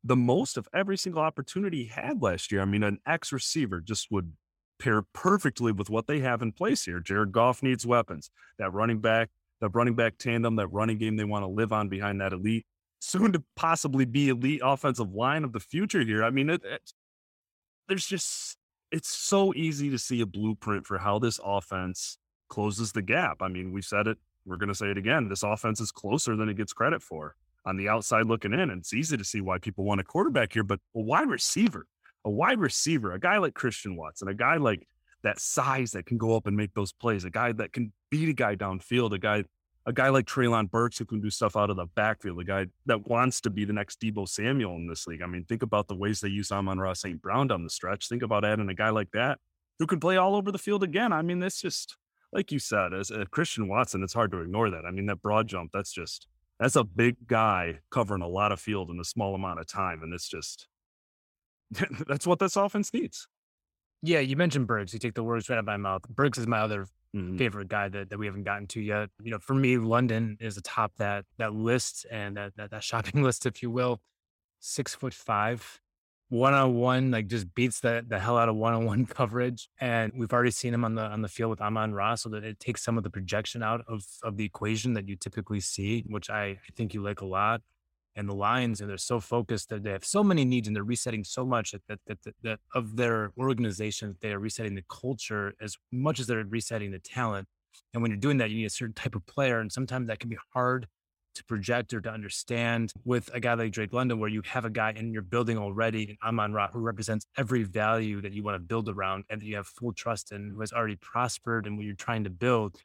the 0.04 0.16
most 0.16 0.57
of 0.57 0.68
every 0.75 0.98
single 0.98 1.24
opportunity 1.24 1.86
he 1.86 1.89
had 1.89 2.22
last 2.22 2.51
year. 2.51 2.62
I 2.62 2.66
mean, 2.66 2.84
an 2.84 3.00
X 3.07 3.31
receiver 3.31 3.81
just 3.81 4.12
would 4.12 4.34
pair 4.80 5.01
perfectly 5.13 5.72
with 5.72 5.89
what 5.89 6.07
they 6.07 6.19
have 6.19 6.42
in 6.42 6.51
place 6.51 6.86
here. 6.86 7.00
Jared 7.00 7.31
Goff 7.31 7.63
needs 7.63 7.86
weapons. 7.86 8.30
That 8.60 8.74
running 8.74 9.00
back, 9.00 9.30
that 9.63 9.69
running 9.69 9.95
back 9.95 10.18
tandem, 10.18 10.56
that 10.57 10.68
running 10.68 10.98
game 10.98 11.15
they 11.15 11.24
want 11.24 11.44
to 11.44 11.48
live 11.48 11.74
on 11.74 11.89
behind 11.89 12.21
that 12.21 12.33
elite, 12.33 12.65
soon 13.00 13.31
to 13.33 13.44
possibly 13.56 14.06
be 14.06 14.30
elite 14.30 14.62
offensive 14.63 15.12
line 15.12 15.44
of 15.44 15.54
the 15.54 15.60
future 15.60 16.01
here. 16.01 16.24
I 16.24 16.30
mean, 16.30 16.50
it, 16.50 16.62
it, 16.63 16.92
there's 17.88 18.06
just, 18.06 18.57
it's 18.92 19.10
so 19.10 19.54
easy 19.56 19.89
to 19.89 19.98
see 19.98 20.21
a 20.21 20.25
blueprint 20.25 20.86
for 20.86 20.98
how 20.98 21.18
this 21.18 21.39
offense 21.44 22.17
closes 22.50 22.91
the 22.91 23.01
gap. 23.01 23.38
I 23.41 23.48
mean, 23.48 23.72
we 23.72 23.82
said 23.82 24.08
it 24.08 24.17
we're 24.46 24.58
going 24.58 24.70
to 24.70 24.75
say 24.75 24.89
it 24.89 24.98
again. 24.98 25.29
This 25.29 25.43
offense 25.43 25.79
is 25.79 25.91
closer 25.91 26.36
than 26.36 26.50
it 26.50 26.58
gets 26.58 26.74
credit 26.74 27.01
for 27.01 27.36
on 27.65 27.77
the 27.77 27.88
outside 27.88 28.25
looking 28.25 28.53
in. 28.53 28.60
And 28.60 28.82
it's 28.82 28.93
easy 28.93 29.17
to 29.17 29.24
see 29.24 29.41
why 29.41 29.58
people 29.58 29.86
want 29.86 30.01
a 30.01 30.03
quarterback 30.03 30.53
here, 30.53 30.63
but 30.63 30.79
a 30.96 31.00
wide 31.00 31.29
receiver, 31.29 31.88
a 32.25 32.29
wide 32.29 32.60
receiver, 32.60 33.13
a 33.13 33.20
guy 33.20 33.38
like 33.38 33.53
Christian 33.53 33.96
Watson, 33.96 34.27
a 34.27 34.34
guy 34.34 34.58
like 34.58 34.86
that 35.24 35.39
size 35.39 35.91
that 35.91 36.05
can 36.05 36.17
go 36.17 36.36
up 36.36 36.48
and 36.48 36.58
make 36.58 36.74
those 36.74 36.91
plays, 36.91 37.24
a 37.24 37.29
guy 37.29 37.53
that 37.53 37.72
can 37.72 37.93
beat 38.13 38.29
a 38.29 38.34
guy 38.34 38.55
downfield, 38.55 39.12
a 39.12 39.17
guy, 39.17 39.43
a 39.88 39.91
guy 39.91 40.10
like 40.10 40.27
Treylon 40.27 40.70
Burks 40.70 41.00
who 41.00 41.05
can 41.05 41.20
do 41.20 41.32
stuff 41.32 41.58
out 41.58 41.72
of 41.72 41.77
the 41.77 41.88
backfield, 41.96 42.39
a 42.39 42.43
guy 42.43 42.67
that 42.86 43.08
wants 43.08 43.41
to 43.41 43.50
be 43.50 43.65
the 43.65 43.74
next 43.74 44.00
Deebo 44.00 44.29
Samuel 44.29 44.75
in 44.75 44.86
this 44.86 45.08
league. 45.08 45.24
I 45.24 45.25
mean, 45.25 45.46
think 45.46 45.63
about 45.63 45.88
the 45.88 45.96
ways 45.96 46.22
they 46.22 46.29
use 46.29 46.51
Amon-Ra 46.51 46.93
St. 46.93 47.20
Brown 47.20 47.48
down 47.48 47.63
the 47.63 47.72
stretch. 47.72 48.08
Think 48.08 48.22
about 48.22 48.46
adding 48.46 48.70
a 48.70 48.75
guy 48.75 48.91
like 48.91 49.10
that 49.13 49.39
who 49.79 49.88
can 49.88 50.00
play 50.00 50.15
all 50.15 50.36
over 50.36 50.51
the 50.51 50.60
field 50.60 50.84
again. 50.84 51.12
I 51.12 51.24
mean, 51.24 51.39
that's 51.39 51.60
just 51.60 51.98
like 52.32 52.51
you 52.51 52.60
said, 52.60 52.93
as 52.93 53.10
a 53.10 53.25
Christian 53.25 53.67
Watson, 53.67 54.03
it's 54.03 54.13
hard 54.13 54.29
to 54.34 54.41
ignore 54.41 54.70
that. 54.70 54.86
I 54.86 54.91
mean, 54.91 55.08
that 55.08 55.24
broad 55.24 55.48
jump, 55.48 55.72
that's 55.74 55.91
just 55.91 56.27
that's 56.60 56.75
a 56.75 56.84
big 56.84 57.15
guy 57.25 57.79
covering 57.89 58.22
a 58.22 58.27
lot 58.27 58.51
of 58.51 58.60
field 58.60 58.91
in 58.91 59.00
a 59.00 59.03
small 59.03 59.34
amount 59.34 59.60
of 59.60 59.67
time. 59.67 60.03
And 60.03 60.13
it's 60.13 60.29
just 60.29 60.67
that's 62.08 62.27
what 62.27 62.38
this 62.38 62.58
offense 62.58 62.93
needs. 62.93 63.27
Yeah, 64.05 64.19
you 64.19 64.36
mentioned 64.36 64.67
Briggs. 64.67 64.93
You 64.93 65.00
take 65.00 65.13
the 65.15 65.24
words 65.24 65.50
right 65.50 65.55
out 65.55 65.60
of 65.60 65.65
my 65.65 65.77
mouth. 65.77 66.03
Briggs 66.10 66.38
is 66.38 66.45
my 66.45 66.60
other 66.60 66.88
Mhm. 67.15 67.38
favorite 67.38 67.69
guy 67.69 67.88
that, 67.89 68.10
that 68.10 68.17
we 68.17 68.25
haven't 68.25 68.43
gotten 68.43 68.67
to 68.67 68.81
yet. 68.81 69.10
You 69.22 69.31
know, 69.31 69.39
for 69.39 69.53
me, 69.55 69.77
London 69.77 70.38
is 70.41 70.57
atop 70.57 70.95
that 70.98 71.25
that 71.38 71.53
list 71.53 72.05
and 72.12 72.36
that 72.38 72.55
that, 72.57 72.72
that 72.72 72.83
shopping 72.83 73.24
list, 73.24 73.45
if 73.45 73.63
you 73.63 73.72
will. 73.72 74.01
Six 74.60 74.95
foot 74.95 75.13
five, 75.13 75.81
one 76.29 76.53
on 76.55 76.75
one, 76.75 77.12
like 77.12 77.27
just 77.27 77.53
beats 77.55 77.81
the 77.81 78.05
the 78.07 78.19
hell 78.19 78.38
out 78.38 78.50
of 78.50 78.55
one 78.57 78.74
on 78.74 78.86
one 78.86 79.05
coverage. 79.19 79.69
And 79.79 80.13
we've 80.15 80.33
already 80.33 80.51
seen 80.51 80.74
him 80.74 80.86
on 80.86 80.95
the 80.95 81.03
on 81.03 81.22
the 81.22 81.29
field 81.29 81.51
with 81.51 81.62
Amon-Ra, 81.62 82.15
so 82.15 82.29
that 82.29 82.43
it 82.45 82.60
takes 82.60 82.83
some 82.83 82.98
of 82.98 83.03
the 83.05 83.12
projection 83.12 83.63
out 83.63 83.81
of 83.88 84.05
of 84.24 84.38
the 84.38 84.45
equation 84.45 84.93
that 84.93 85.07
you 85.10 85.15
typically 85.17 85.62
see, 85.62 86.03
which 86.07 86.29
I, 86.29 86.45
I 86.45 86.60
think 86.75 86.93
you 86.93 87.03
like 87.03 87.22
a 87.22 87.25
lot. 87.27 87.62
And 88.15 88.29
the 88.29 88.36
Lions, 88.36 88.79
and 88.79 88.89
they're 88.89 88.98
so 88.98 89.20
focused 89.20 89.70
that 89.70 89.84
they 89.84 89.91
have 89.91 90.05
so 90.05 90.24
many 90.24 90.46
needs, 90.46 90.67
and 90.67 90.75
they're 90.75 90.84
resetting 90.84 91.24
so 91.24 91.46
much 91.46 91.72
that 91.72 91.82
that 91.88 92.00
that, 92.08 92.36
that, 92.43 92.60
of 92.75 92.96
their 92.96 93.32
organization, 93.38 94.10
that 94.10 94.22
they 94.22 94.32
are 94.32 94.39
resetting 94.39 94.75
the 94.75 94.84
culture 94.88 95.53
as 95.60 95.75
much 95.91 96.20
as 96.20 96.27
they're 96.27 96.46
resetting 96.46 96.91
the 96.91 97.00
talent. 97.00 97.48
And 97.93 98.01
when 98.01 98.12
you're 98.12 98.20
doing 98.20 98.38
that, 98.38 98.51
you 98.51 98.58
need 98.58 98.65
a 98.65 98.70
certain 98.70 98.93
type 98.93 99.15
of 99.15 99.25
player, 99.25 99.60
and 99.60 99.72
sometimes 99.72 100.08
that 100.08 100.20
can 100.20 100.29
be 100.29 100.38
hard 100.53 100.88
to 101.36 101.43
project 101.46 101.93
or 101.93 102.01
to 102.01 102.12
understand 102.12 102.93
with 103.05 103.29
a 103.34 103.39
guy 103.39 103.55
like 103.55 103.72
Drake 103.72 103.93
London, 103.93 104.20
where 104.20 104.29
you 104.29 104.41
have 104.46 104.65
a 104.65 104.70
guy 104.70 104.93
in 104.96 105.12
your 105.12 105.24
building 105.24 105.58
already, 105.58 106.10
and 106.10 106.17
Amon 106.24 106.53
Ra, 106.53 106.67
who 106.72 106.79
represents 106.79 107.25
every 107.38 107.63
value 107.63 108.22
that 108.22 108.34
you 108.34 108.43
want 108.43 108.55
to 108.55 108.60
build 108.60 108.89
around 108.89 109.24
and 109.29 109.41
that 109.41 109.46
you 109.46 109.55
have 109.55 109.67
full 109.67 109.93
trust 109.93 110.32
in, 110.32 110.51
who 110.51 110.60
has 110.60 110.72
already 110.72 110.98
prospered 110.98 111.65
and 111.65 111.77
what 111.77 111.86
you're 111.86 111.96
trying 111.96 112.24
to 112.24 112.29
build, 112.29 112.79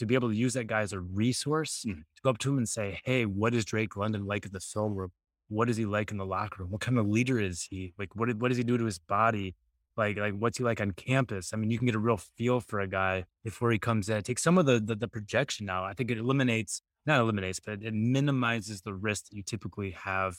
to 0.00 0.06
be 0.06 0.14
able 0.14 0.28
to 0.28 0.36
use 0.36 0.54
that 0.54 0.66
guy 0.66 0.80
as 0.80 0.92
a 0.92 1.00
resource, 1.00 1.84
mm-hmm. 1.86 2.00
to 2.00 2.22
go 2.22 2.30
up 2.30 2.38
to 2.38 2.50
him 2.50 2.58
and 2.58 2.68
say, 2.68 3.00
Hey, 3.04 3.24
what 3.24 3.54
is 3.54 3.64
Drake 3.64 3.96
London 3.96 4.26
like 4.26 4.44
in 4.44 4.52
the 4.52 4.60
film 4.60 4.94
room? 4.94 5.12
What 5.48 5.70
is 5.70 5.76
he 5.76 5.86
like 5.86 6.10
in 6.10 6.16
the 6.16 6.26
locker 6.26 6.62
room? 6.62 6.70
What 6.70 6.80
kind 6.80 6.98
of 6.98 7.08
leader 7.08 7.38
is 7.38 7.66
he? 7.70 7.94
Like, 7.98 8.14
what, 8.14 8.32
what 8.36 8.48
does 8.48 8.58
he 8.58 8.64
do 8.64 8.78
to 8.78 8.84
his 8.84 8.98
body? 8.98 9.54
Like, 9.96 10.16
like 10.16 10.34
what's 10.34 10.58
he 10.58 10.64
like 10.64 10.80
on 10.80 10.92
campus? 10.92 11.52
I 11.52 11.56
mean, 11.56 11.70
you 11.70 11.78
can 11.78 11.86
get 11.86 11.94
a 11.94 12.00
real 12.00 12.16
feel 12.16 12.60
for 12.60 12.80
a 12.80 12.86
guy 12.86 13.24
before 13.42 13.72
he 13.72 13.78
comes 13.78 14.08
in. 14.08 14.22
Take 14.22 14.38
some 14.38 14.58
of 14.58 14.66
the, 14.66 14.78
the, 14.78 14.94
the 14.94 15.08
projection 15.08 15.66
now. 15.66 15.84
I 15.84 15.92
think 15.94 16.10
it 16.10 16.18
eliminates 16.18 16.82
not 17.06 17.20
eliminates, 17.20 17.60
but 17.60 17.82
it 17.82 17.94
minimizes 17.94 18.82
the 18.82 18.94
risk 18.94 19.28
that 19.28 19.36
you 19.36 19.42
typically 19.42 19.92
have 19.92 20.38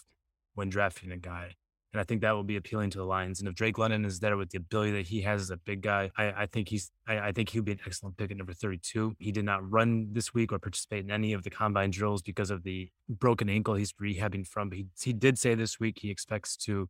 when 0.54 0.70
drafting 0.70 1.12
a 1.12 1.18
guy. 1.18 1.56
And 1.94 2.00
I 2.00 2.06
think 2.06 2.22
that 2.22 2.32
will 2.32 2.44
be 2.44 2.56
appealing 2.56 2.90
to 2.92 3.00
the 3.00 3.04
Lions. 3.04 3.40
And 3.40 3.50
if 3.50 3.56
Drake 3.56 3.78
London 3.78 4.06
is 4.06 4.20
there 4.20 4.38
with 4.38 4.52
the 4.52 4.58
ability 4.58 4.92
that 4.92 5.08
he 5.08 5.22
has 5.22 5.42
as 5.42 5.50
a 5.50 5.58
big 5.58 5.82
guy, 5.82 6.10
I, 6.18 6.32
I 6.44 6.46
think 6.46 6.70
he's 6.70 6.90
I, 7.06 7.20
I, 7.20 7.32
think 7.34 7.50
he'll 7.50 7.64
be 7.64 7.74
an 7.74 7.82
excellent 7.86 8.16
pick 8.16 8.32
at 8.32 8.38
number 8.38 8.54
32. 8.54 9.16
He 9.20 9.32
did 9.34 9.44
not 9.44 9.70
run 9.70 10.08
this 10.14 10.34
week 10.34 10.54
or 10.54 10.60
participate 10.60 11.04
in 11.04 11.12
any 11.12 11.34
of 11.34 11.44
the 11.44 11.50
combine 11.50 11.92
drills 11.92 12.22
because 12.22 12.50
of 12.50 12.64
the 12.64 12.90
broken 13.10 13.50
ankle 13.50 13.76
he's 13.76 13.92
rehabbing 13.94 14.48
from. 14.48 14.70
But 14.70 14.78
he, 14.78 14.88
he 15.02 15.12
did 15.12 15.38
say 15.38 15.54
this 15.54 15.82
week 15.82 16.00
he 16.00 16.10
expects 16.10 16.56
to 16.58 16.88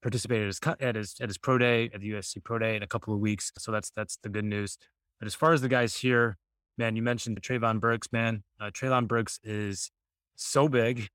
participate 0.00 0.42
at 0.42 0.46
his 0.46 0.60
at 0.80 0.94
his 0.94 1.14
at 1.20 1.28
his 1.28 1.38
pro 1.38 1.58
day 1.58 1.90
at 1.92 2.00
the 2.00 2.10
USC 2.12 2.42
pro 2.44 2.58
day 2.58 2.76
in 2.76 2.84
a 2.84 2.86
couple 2.86 3.12
of 3.12 3.20
weeks. 3.20 3.50
So 3.58 3.72
that's 3.72 3.90
that's 3.90 4.18
the 4.22 4.28
good 4.28 4.44
news. 4.44 4.78
But 5.18 5.26
as 5.26 5.34
far 5.34 5.52
as 5.52 5.60
the 5.60 5.68
guys 5.68 5.96
here, 5.96 6.36
man, 6.76 6.94
you 6.94 7.02
mentioned 7.02 7.40
Treylon 7.42 7.80
Burks, 7.80 8.08
man. 8.12 8.44
Uh, 8.60 8.70
Treylon 8.70 9.08
Burks 9.08 9.40
is 9.42 9.90
so 10.36 10.68
big. 10.68 11.08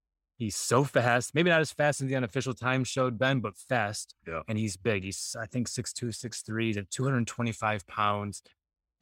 He's 0.44 0.58
so 0.58 0.84
fast. 0.84 1.34
Maybe 1.34 1.50
not 1.50 1.62
as 1.62 1.72
fast 1.72 2.02
as 2.02 2.10
the 2.10 2.18
unofficial 2.18 2.54
time 2.54 2.84
showed 2.84 3.18
Ben, 3.18 3.40
but 3.40 3.56
fast. 3.56 4.14
Yeah. 4.28 4.42
And 4.46 4.58
he's 4.58 4.76
big. 4.76 5.06
He's, 5.06 5.38
I 5.40 5.46
think, 5.46 5.70
6'2, 5.70 6.10
6'3 6.10 6.74
to 6.74 6.84
225 6.84 7.88
pounds. 7.88 8.44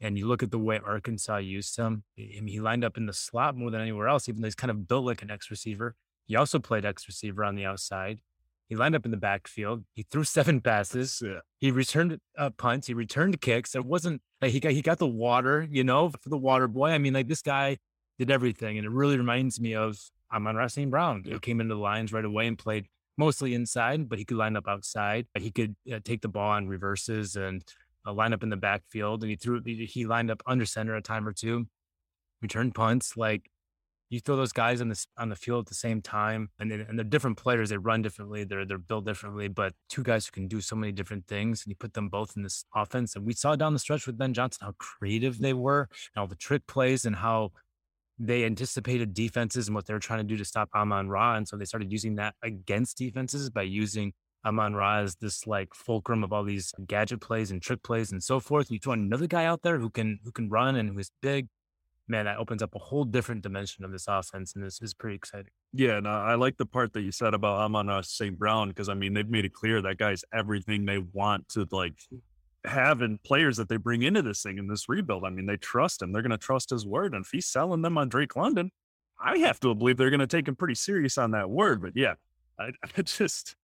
And 0.00 0.16
you 0.16 0.28
look 0.28 0.44
at 0.44 0.52
the 0.52 0.58
way 0.60 0.78
Arkansas 0.86 1.38
used 1.38 1.76
him. 1.76 2.04
I 2.16 2.38
mean, 2.40 2.46
he 2.46 2.60
lined 2.60 2.84
up 2.84 2.96
in 2.96 3.06
the 3.06 3.12
slot 3.12 3.56
more 3.56 3.72
than 3.72 3.80
anywhere 3.80 4.06
else, 4.06 4.28
even 4.28 4.40
though 4.40 4.46
he's 4.46 4.54
kind 4.54 4.70
of 4.70 4.86
built 4.86 5.04
like 5.04 5.20
an 5.22 5.32
X 5.32 5.50
receiver. 5.50 5.96
He 6.26 6.36
also 6.36 6.60
played 6.60 6.84
X 6.84 7.08
receiver 7.08 7.44
on 7.44 7.56
the 7.56 7.64
outside. 7.64 8.20
He 8.68 8.76
lined 8.76 8.94
up 8.94 9.04
in 9.04 9.10
the 9.10 9.16
backfield. 9.16 9.82
He 9.94 10.04
threw 10.04 10.22
seven 10.22 10.60
passes. 10.60 11.20
Yeah. 11.24 11.40
He 11.58 11.72
returned 11.72 12.20
uh, 12.38 12.50
punts. 12.50 12.86
He 12.86 12.94
returned 12.94 13.40
kicks. 13.40 13.74
It 13.74 13.84
wasn't 13.84 14.22
like 14.40 14.52
he 14.52 14.60
got 14.60 14.70
he 14.70 14.80
got 14.80 14.98
the 14.98 15.08
water, 15.08 15.66
you 15.68 15.82
know, 15.82 16.10
for 16.10 16.28
the 16.28 16.38
water 16.38 16.68
boy. 16.68 16.90
I 16.90 16.98
mean, 16.98 17.14
like 17.14 17.26
this 17.26 17.42
guy 17.42 17.78
did 18.16 18.30
everything, 18.30 18.78
and 18.78 18.86
it 18.86 18.90
really 18.90 19.18
reminds 19.18 19.60
me 19.60 19.74
of 19.74 19.98
Amon-Ra 20.32 20.66
St. 20.66 20.90
Brown, 20.90 21.22
yeah. 21.24 21.34
who 21.34 21.40
came 21.40 21.60
into 21.60 21.74
the 21.74 21.80
Lions 21.80 22.12
right 22.12 22.24
away 22.24 22.46
and 22.46 22.58
played 22.58 22.86
mostly 23.18 23.54
inside, 23.54 24.08
but 24.08 24.18
he 24.18 24.24
could 24.24 24.36
line 24.36 24.56
up 24.56 24.68
outside. 24.68 25.26
He 25.38 25.50
could 25.50 25.76
uh, 25.92 26.00
take 26.04 26.22
the 26.22 26.28
ball 26.28 26.50
on 26.50 26.68
reverses 26.68 27.36
and 27.36 27.62
uh, 28.06 28.12
line 28.12 28.32
up 28.32 28.42
in 28.42 28.48
the 28.48 28.56
backfield. 28.56 29.22
And 29.22 29.30
he 29.30 29.36
threw 29.36 29.60
he 29.64 30.06
lined 30.06 30.30
up 30.30 30.42
under 30.46 30.64
center 30.64 30.94
a 30.96 31.02
time 31.02 31.26
or 31.26 31.32
two, 31.32 31.66
returned 32.40 32.74
punts. 32.74 33.16
Like 33.16 33.50
you 34.12 34.20
throw 34.20 34.36
those 34.36 34.52
guys 34.52 34.80
on 34.80 34.88
the 34.88 35.06
on 35.16 35.28
the 35.30 35.36
field 35.36 35.64
at 35.64 35.68
the 35.68 35.74
same 35.74 36.02
time, 36.02 36.50
and 36.58 36.70
they, 36.70 36.74
and 36.76 36.98
they're 36.98 37.04
different 37.04 37.38
players. 37.38 37.70
They 37.70 37.78
run 37.78 38.02
differently. 38.02 38.44
They're 38.44 38.64
they're 38.66 38.78
built 38.78 39.06
differently. 39.06 39.48
But 39.48 39.72
two 39.88 40.02
guys 40.02 40.26
who 40.26 40.32
can 40.32 40.48
do 40.48 40.60
so 40.60 40.76
many 40.76 40.92
different 40.92 41.26
things, 41.26 41.62
and 41.64 41.70
you 41.70 41.76
put 41.76 41.94
them 41.94 42.08
both 42.08 42.36
in 42.36 42.42
this 42.42 42.64
offense. 42.74 43.16
And 43.16 43.24
we 43.26 43.32
saw 43.32 43.56
down 43.56 43.72
the 43.72 43.78
stretch 43.78 44.06
with 44.06 44.18
Ben 44.18 44.34
Johnson 44.34 44.66
how 44.66 44.74
creative 44.78 45.38
they 45.38 45.54
were, 45.54 45.88
and 46.14 46.20
all 46.20 46.26
the 46.26 46.34
trick 46.34 46.66
plays, 46.66 47.04
and 47.04 47.16
how 47.16 47.52
they 48.22 48.44
anticipated 48.44 49.14
defenses 49.14 49.66
and 49.66 49.74
what 49.74 49.86
they 49.86 49.92
were 49.92 50.00
trying 50.00 50.20
to 50.20 50.24
do 50.24 50.36
to 50.36 50.44
stop 50.44 50.68
Amon 50.74 51.08
Ra. 51.08 51.36
And 51.36 51.46
so 51.46 51.56
they 51.56 51.64
started 51.64 51.90
using 51.90 52.16
that 52.16 52.34
against 52.42 52.96
defenses 52.96 53.50
by 53.50 53.62
using 53.62 54.12
Amon 54.46 54.74
Ra 54.74 55.00
as 55.00 55.16
this 55.16 55.46
like 55.46 55.74
fulcrum 55.74 56.22
of 56.22 56.32
all 56.32 56.44
these 56.44 56.72
gadget 56.86 57.20
plays 57.20 57.50
and 57.50 57.60
trick 57.60 57.82
plays 57.82 58.12
and 58.12 58.22
so 58.22 58.38
forth. 58.38 58.68
And 58.68 58.74
you 58.74 58.78
throw 58.78 58.92
another 58.92 59.26
guy 59.26 59.44
out 59.44 59.62
there 59.62 59.78
who 59.78 59.90
can 59.90 60.20
who 60.24 60.30
can 60.30 60.48
run 60.48 60.76
and 60.76 60.90
who 60.90 60.98
is 60.98 61.10
big 61.20 61.48
man, 62.08 62.26
that 62.26 62.38
opens 62.38 62.62
up 62.62 62.74
a 62.74 62.78
whole 62.78 63.04
different 63.04 63.42
dimension 63.42 63.84
of 63.84 63.92
this 63.92 64.06
offense, 64.08 64.54
and 64.54 64.64
this 64.64 64.80
is 64.80 64.94
pretty 64.94 65.16
exciting. 65.16 65.50
Yeah, 65.72 65.96
and 65.96 66.06
I 66.06 66.34
like 66.34 66.56
the 66.58 66.66
part 66.66 66.92
that 66.92 67.02
you 67.02 67.12
said 67.12 67.34
about 67.34 67.58
Amon 67.60 68.02
St. 68.02 68.38
Brown 68.38 68.68
because 68.68 68.88
I 68.88 68.94
mean 68.94 69.14
they've 69.14 69.28
made 69.28 69.44
it 69.44 69.52
clear 69.52 69.82
that 69.82 69.98
guy's 69.98 70.24
everything 70.32 70.84
they 70.84 70.98
want 70.98 71.48
to 71.50 71.66
like 71.70 71.94
have 72.64 73.02
in 73.02 73.18
players 73.18 73.56
that 73.56 73.68
they 73.68 73.76
bring 73.76 74.02
into 74.02 74.22
this 74.22 74.42
thing 74.42 74.58
in 74.58 74.68
this 74.68 74.88
rebuild. 74.88 75.24
I 75.24 75.30
mean 75.30 75.46
they 75.46 75.56
trust 75.56 76.02
him; 76.02 76.12
they're 76.12 76.22
going 76.22 76.30
to 76.30 76.38
trust 76.38 76.70
his 76.70 76.86
word, 76.86 77.14
and 77.14 77.24
if 77.24 77.30
he's 77.32 77.46
selling 77.46 77.82
them 77.82 77.98
on 77.98 78.08
Drake 78.08 78.36
London, 78.36 78.70
I 79.22 79.38
have 79.38 79.60
to 79.60 79.74
believe 79.74 79.96
they're 79.96 80.10
going 80.10 80.20
to 80.20 80.26
take 80.26 80.48
him 80.48 80.56
pretty 80.56 80.74
serious 80.74 81.18
on 81.18 81.32
that 81.32 81.50
word. 81.50 81.82
But 81.82 81.92
yeah, 81.94 82.14
I, 82.58 82.70
I 82.96 83.02
just 83.02 83.56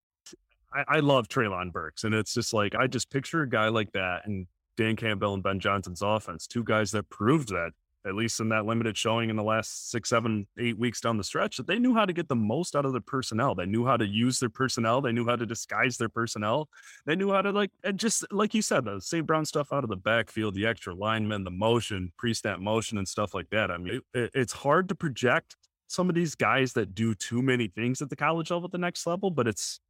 I, 0.72 0.84
I 0.88 1.00
love 1.00 1.28
Treylon 1.28 1.72
Burks, 1.72 2.04
and 2.04 2.14
it's 2.14 2.34
just 2.34 2.52
like 2.52 2.74
I 2.74 2.86
just 2.86 3.10
picture 3.10 3.42
a 3.42 3.48
guy 3.48 3.68
like 3.68 3.92
that 3.92 4.26
and 4.26 4.46
Dan 4.76 4.96
Campbell 4.96 5.34
and 5.34 5.42
Ben 5.42 5.58
Johnson's 5.58 6.02
offense, 6.02 6.46
two 6.46 6.64
guys 6.64 6.92
that 6.92 7.10
proved 7.10 7.48
that 7.48 7.72
at 8.06 8.14
least 8.14 8.40
in 8.40 8.48
that 8.50 8.64
limited 8.64 8.96
showing 8.96 9.28
in 9.30 9.36
the 9.36 9.42
last 9.42 9.90
six, 9.90 10.08
seven, 10.08 10.46
eight 10.58 10.78
weeks 10.78 11.00
down 11.00 11.16
the 11.16 11.24
stretch, 11.24 11.56
that 11.56 11.66
they 11.66 11.78
knew 11.78 11.94
how 11.94 12.04
to 12.04 12.12
get 12.12 12.28
the 12.28 12.36
most 12.36 12.76
out 12.76 12.84
of 12.84 12.92
their 12.92 13.00
personnel. 13.00 13.54
They 13.54 13.66
knew 13.66 13.84
how 13.84 13.96
to 13.96 14.06
use 14.06 14.38
their 14.38 14.48
personnel. 14.48 15.00
They 15.00 15.12
knew 15.12 15.26
how 15.26 15.36
to 15.36 15.46
disguise 15.46 15.96
their 15.96 16.08
personnel. 16.08 16.68
They 17.06 17.16
knew 17.16 17.32
how 17.32 17.42
to 17.42 17.50
like, 17.50 17.70
and 17.84 17.98
just 17.98 18.24
like 18.32 18.54
you 18.54 18.62
said, 18.62 18.84
the 18.84 19.00
St. 19.00 19.26
Brown 19.26 19.44
stuff 19.44 19.72
out 19.72 19.84
of 19.84 19.90
the 19.90 19.96
backfield, 19.96 20.54
the 20.54 20.66
extra 20.66 20.94
linemen, 20.94 21.44
the 21.44 21.50
motion, 21.50 22.12
pre-snap 22.16 22.60
motion, 22.60 22.98
and 22.98 23.06
stuff 23.06 23.34
like 23.34 23.50
that. 23.50 23.70
I 23.70 23.78
mean, 23.78 24.00
it, 24.14 24.30
it's 24.34 24.52
hard 24.52 24.88
to 24.90 24.94
project 24.94 25.56
some 25.88 26.08
of 26.08 26.14
these 26.14 26.34
guys 26.34 26.74
that 26.74 26.94
do 26.94 27.14
too 27.14 27.42
many 27.42 27.68
things 27.68 28.00
at 28.02 28.10
the 28.10 28.16
college 28.16 28.50
level 28.50 28.66
at 28.66 28.72
the 28.72 28.78
next 28.78 29.06
level, 29.06 29.30
but 29.30 29.48
it's, 29.48 29.80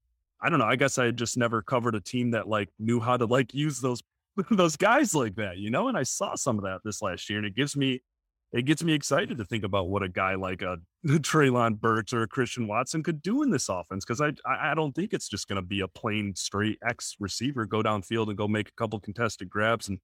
I 0.40 0.48
don't 0.48 0.60
know. 0.60 0.64
I 0.64 0.76
guess 0.76 0.96
I 0.96 1.10
just 1.10 1.36
never 1.36 1.60
covered 1.60 1.96
a 1.96 2.00
team 2.00 2.30
that 2.30 2.48
like 2.48 2.68
knew 2.78 3.00
how 3.00 3.16
to 3.16 3.26
like 3.26 3.52
use 3.52 3.80
those 3.80 4.00
those 4.50 4.76
guys 4.76 5.14
like 5.14 5.37
that, 5.37 5.59
you 5.59 5.71
know? 5.71 5.88
And 5.88 5.97
I 5.97 6.02
saw 6.02 6.35
some 6.35 6.59
of 6.59 6.64
that 6.64 6.80
this 6.85 7.02
last 7.02 7.28
year, 7.28 7.38
and 7.38 7.47
it 7.47 7.54
gives 7.54 7.76
me 7.76 8.02
it 8.50 8.64
gets 8.64 8.83
me 8.83 8.95
excited 8.95 9.37
to 9.37 9.45
think 9.45 9.62
about 9.62 9.90
what 9.90 10.02
a 10.02 10.09
guy 10.09 10.35
like 10.35 10.62
a 10.62 10.78
Treylon 11.07 11.78
Burks 11.78 12.12
or 12.12 12.23
a 12.23 12.28
Christian 12.28 12.66
Watson 12.66 13.02
could 13.02 13.21
do 13.21 13.42
in 13.42 13.50
this 13.50 13.68
offense 13.68 14.04
because 14.04 14.21
I 14.21 14.33
I 14.47 14.75
don't 14.75 14.95
think 14.95 15.12
it's 15.12 15.28
just 15.28 15.49
going 15.49 15.61
to 15.61 15.66
be 15.66 15.80
a 15.80 15.88
plain 15.88 16.35
straight 16.35 16.78
X 16.87 17.16
receiver 17.21 17.66
go 17.66 17.83
downfield 17.83 18.28
and 18.28 18.38
go 18.38 18.49
make 18.49 18.68
a 18.68 18.73
couple 18.78 19.00
contested 19.00 19.50
grabs 19.50 19.88
and 19.88 19.99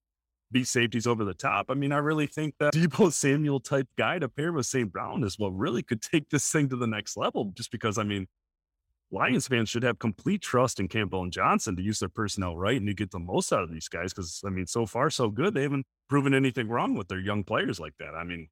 beat 0.53 0.69
safeties 0.69 1.07
over 1.07 1.25
the 1.25 1.35
top. 1.35 1.67
I 1.69 1.75
mean, 1.75 1.91
I 1.91 1.99
really 1.99 2.27
think 2.27 2.55
that 2.61 2.75
Deebo 2.75 3.13
Samuel 3.13 3.61
type 3.61 3.89
guy 3.97 4.19
to 4.19 4.29
pair 4.29 4.53
with 4.53 4.67
St. 4.67 4.93
Brown 4.93 5.25
is 5.25 5.39
what 5.39 5.51
really 5.51 5.83
could 5.83 6.03
take 6.03 6.29
this 6.29 6.51
thing 6.51 6.69
to 6.69 6.77
the 6.77 6.87
next 6.87 7.17
level. 7.17 7.53
Just 7.57 7.71
because 7.71 7.99
I 7.99 8.05
mean, 8.05 8.27
Lions 9.15 9.47
fans 9.47 9.69
should 9.69 9.85
have 9.85 10.01
complete 10.01 10.43
trust 10.43 10.81
in 10.81 10.89
Campbell 10.89 11.23
and 11.23 11.33
Johnson 11.33 11.77
to 11.77 11.83
use 11.83 12.01
their 12.01 12.09
personnel 12.09 12.57
right 12.57 12.77
and 12.77 12.89
to 12.89 12.95
get 12.95 13.13
the 13.13 13.21
most 13.21 13.53
out 13.53 13.63
of 13.63 13.71
these 13.71 13.89
guys. 13.89 14.13
Because 14.13 14.43
I 14.45 14.51
mean, 14.51 14.67
so 14.67 14.87
far 14.87 15.09
so 15.09 15.31
good. 15.31 15.55
They 15.55 15.63
haven't 15.63 15.87
proven 16.09 16.35
anything 16.35 16.69
wrong 16.69 16.95
with 16.97 17.07
their 17.07 17.21
young 17.21 17.45
players 17.45 17.79
like 17.79 17.95
that. 18.01 18.15
I 18.17 18.25
mean, 18.25 18.49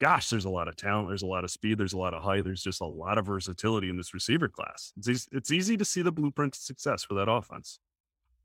gosh, 0.00 0.30
there's 0.30 0.46
a 0.46 0.50
lot 0.50 0.66
of 0.66 0.74
talent, 0.74 1.08
there's 1.08 1.22
a 1.22 1.26
lot 1.26 1.44
of 1.44 1.50
speed, 1.52 1.78
there's 1.78 1.92
a 1.92 1.98
lot 1.98 2.12
of 2.12 2.24
height, 2.24 2.42
there's 2.42 2.62
just 2.62 2.80
a 2.80 2.86
lot 2.86 3.18
of 3.18 3.26
versatility 3.26 3.88
in 3.88 3.96
this 3.96 4.12
receiver 4.12 4.48
class. 4.48 4.92
It's 4.96 5.08
easy, 5.08 5.28
it's 5.30 5.52
easy 5.52 5.76
to 5.76 5.84
see 5.84 6.02
the 6.02 6.10
blueprint 6.10 6.54
to 6.54 6.60
success 6.60 7.04
for 7.04 7.14
that 7.14 7.30
offense. 7.30 7.78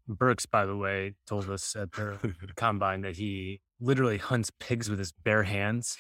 Burks, 0.08 0.46
by 0.46 0.68
the 0.68 0.77
way, 0.77 1.15
told 1.27 1.50
us 1.50 1.75
at 1.75 1.91
the 1.94 2.18
combine 2.56 3.01
that 3.01 3.18
he 3.18 3.60
literally 3.82 4.18
hunts 4.18 4.51
pigs 4.60 4.88
with 4.88 5.00
his 5.00 5.12
bare 5.12 5.44
hands. 5.44 5.98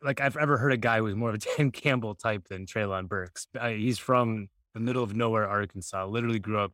Like 0.00 0.20
I've 0.20 0.36
ever 0.36 0.58
heard 0.58 0.72
a 0.72 0.76
guy 0.76 0.98
who's 0.98 1.16
more 1.16 1.30
of 1.30 1.34
a 1.34 1.38
Dan 1.56 1.72
Campbell 1.72 2.14
type 2.14 2.46
than 2.48 2.66
Treylon 2.66 3.08
Burks. 3.08 3.48
He's 3.60 3.98
from 3.98 4.48
the 4.74 4.80
middle 4.80 5.02
of 5.02 5.14
nowhere, 5.14 5.48
Arkansas. 5.48 6.06
Literally 6.06 6.38
grew 6.38 6.58
up 6.58 6.72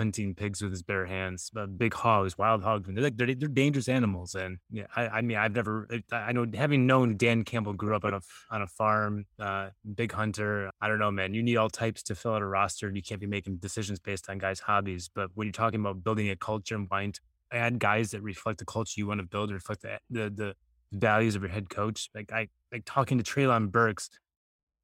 hunting 0.00 0.34
pigs 0.34 0.62
with 0.62 0.70
his 0.70 0.82
bare 0.82 1.04
hands. 1.04 1.50
But 1.52 1.76
big 1.76 1.92
hogs, 1.92 2.38
wild 2.38 2.62
hogs. 2.62 2.88
They're 2.88 3.04
like 3.04 3.18
they're, 3.18 3.34
they're 3.34 3.48
dangerous 3.48 3.88
animals. 3.88 4.34
And 4.34 4.58
yeah, 4.70 4.86
I, 4.96 5.08
I, 5.08 5.20
mean, 5.20 5.36
I've 5.36 5.54
never. 5.54 5.86
I 6.10 6.32
know 6.32 6.46
having 6.54 6.86
known 6.86 7.18
Dan 7.18 7.44
Campbell 7.44 7.74
grew 7.74 7.94
up 7.94 8.04
on 8.04 8.14
a 8.14 8.20
on 8.50 8.62
a 8.62 8.66
farm, 8.66 9.26
uh, 9.38 9.68
big 9.94 10.12
hunter. 10.12 10.70
I 10.80 10.88
don't 10.88 10.98
know, 10.98 11.10
man. 11.10 11.34
You 11.34 11.42
need 11.42 11.56
all 11.56 11.68
types 11.68 12.02
to 12.04 12.14
fill 12.14 12.34
out 12.34 12.42
a 12.42 12.46
roster. 12.46 12.90
You 12.90 13.02
can't 13.02 13.20
be 13.20 13.26
making 13.26 13.56
decisions 13.56 13.98
based 13.98 14.30
on 14.30 14.38
guys' 14.38 14.60
hobbies. 14.60 15.10
But 15.14 15.30
when 15.34 15.46
you're 15.46 15.52
talking 15.52 15.80
about 15.80 16.02
building 16.02 16.30
a 16.30 16.36
culture 16.36 16.76
and 16.76 16.88
wanting 16.90 17.12
to 17.12 17.20
add 17.52 17.78
guys 17.78 18.12
that 18.12 18.22
reflect 18.22 18.58
the 18.58 18.64
culture 18.64 18.94
you 18.96 19.06
want 19.06 19.20
to 19.20 19.26
build, 19.26 19.52
reflect 19.52 19.82
the 19.82 19.98
the, 20.08 20.30
the 20.30 20.54
values 20.92 21.34
of 21.34 21.42
your 21.42 21.50
head 21.50 21.68
coach, 21.68 22.08
like 22.14 22.32
I 22.32 22.48
like 22.72 22.84
talking 22.86 23.18
to 23.18 23.24
Treylon 23.24 23.70
Burks 23.70 24.08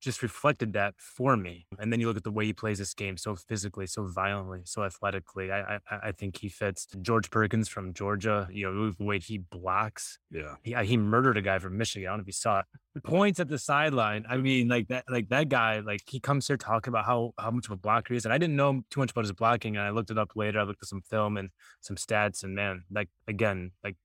just 0.01 0.23
reflected 0.23 0.73
that 0.75 0.95
for 0.99 1.37
me. 1.37 1.67
And 1.79 1.93
then 1.93 2.01
you 2.01 2.07
look 2.07 2.17
at 2.17 2.25
the 2.25 2.31
way 2.31 2.47
he 2.47 2.53
plays 2.53 2.79
this 2.79 2.95
game 2.95 3.17
so 3.17 3.35
physically, 3.35 3.87
so 3.87 4.07
violently, 4.07 4.61
so 4.65 4.85
athletically. 4.85 5.51
I 5.51 5.77
I, 5.77 5.81
I 5.91 6.13
think 6.13 6.39
he 6.39 6.49
fits 6.49 6.87
George 7.01 7.31
Pickens 7.31 7.69
from 7.69 7.95
Georgia. 7.95 8.49
You 8.51 8.71
know 8.71 8.91
the 8.91 9.05
way 9.05 9.19
he 9.19 9.39
blocks. 9.39 10.19
Yeah, 10.31 10.57
he 10.63 10.75
he 10.75 10.97
murdered 10.97 11.37
a 11.37 11.43
guy 11.43 11.59
from 11.59 11.77
Michigan. 11.77 12.09
I 12.09 12.11
don't 12.13 12.19
know 12.19 12.23
if 12.23 12.29
you 12.29 12.33
saw 12.33 12.61
it. 12.61 12.67
The 12.95 13.01
points 13.01 13.41
at 13.41 13.49
the 13.49 13.59
sideline. 13.59 14.25
I 14.29 14.37
mean, 14.37 14.69
like 14.69 14.89
that 14.89 15.05
like 15.09 15.29
that 15.31 15.49
guy. 15.49 15.81
Like 15.81 16.03
he 16.07 16.21
comes 16.21 16.47
here 16.47 16.57
talking 16.57 16.93
about 16.93 17.05
how 17.05 17.33
how 17.39 17.51
much 17.51 17.67
of 17.67 17.73
a 17.73 17.77
blocker 17.77 18.15
he 18.15 18.19
is, 18.19 18.25
and 18.25 18.35
I 18.35 18.39
didn't 18.39 18.57
know 18.57 18.83
too 18.91 19.01
much 19.01 19.11
about 19.11 19.25
his 19.25 19.33
blocking. 19.33 19.77
And 19.77 19.87
I 19.87 19.91
looked 19.91 20.11
it 20.11 20.19
up 20.19 20.33
later. 20.37 20.61
I 20.61 20.65
looked 20.65 20.83
at 20.83 20.89
some 20.89 21.03
film 21.03 21.37
and 21.37 21.51
some 21.81 21.97
stats, 21.97 22.43
and 22.43 22.55
man, 22.55 22.85
like 22.91 23.09
again, 23.29 23.73
like 23.83 23.97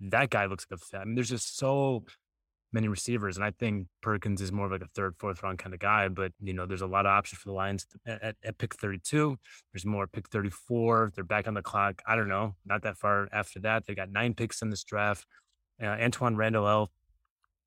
that 0.00 0.30
guy 0.30 0.46
looks 0.46 0.66
like 0.70 0.80
a. 0.80 0.98
I 0.98 1.04
mean, 1.04 1.14
there's 1.14 1.28
just 1.28 1.58
so 1.58 2.04
many 2.72 2.88
receivers. 2.88 3.36
And 3.36 3.44
I 3.44 3.50
think 3.50 3.88
Pickens 4.02 4.40
is 4.40 4.52
more 4.52 4.66
of 4.66 4.72
like 4.72 4.82
a 4.82 4.88
third, 4.94 5.14
fourth 5.18 5.42
round 5.42 5.58
kind 5.58 5.74
of 5.74 5.80
guy. 5.80 6.08
But, 6.08 6.32
you 6.40 6.52
know, 6.52 6.66
there's 6.66 6.82
a 6.82 6.86
lot 6.86 7.06
of 7.06 7.10
options 7.10 7.40
for 7.40 7.48
the 7.48 7.54
Lions 7.54 7.86
at, 8.06 8.22
at, 8.22 8.36
at 8.44 8.58
pick 8.58 8.74
32. 8.74 9.36
There's 9.72 9.86
more 9.86 10.06
pick 10.06 10.28
34. 10.28 11.12
They're 11.14 11.24
back 11.24 11.48
on 11.48 11.54
the 11.54 11.62
clock. 11.62 12.02
I 12.06 12.16
don't 12.16 12.28
know. 12.28 12.54
Not 12.64 12.82
that 12.82 12.96
far 12.96 13.28
after 13.32 13.60
that. 13.60 13.86
They 13.86 13.94
got 13.94 14.10
nine 14.10 14.34
picks 14.34 14.62
in 14.62 14.70
this 14.70 14.84
draft. 14.84 15.26
Uh, 15.80 15.86
Antwaan 15.86 16.36
Randle 16.36 16.68
El, 16.68 16.90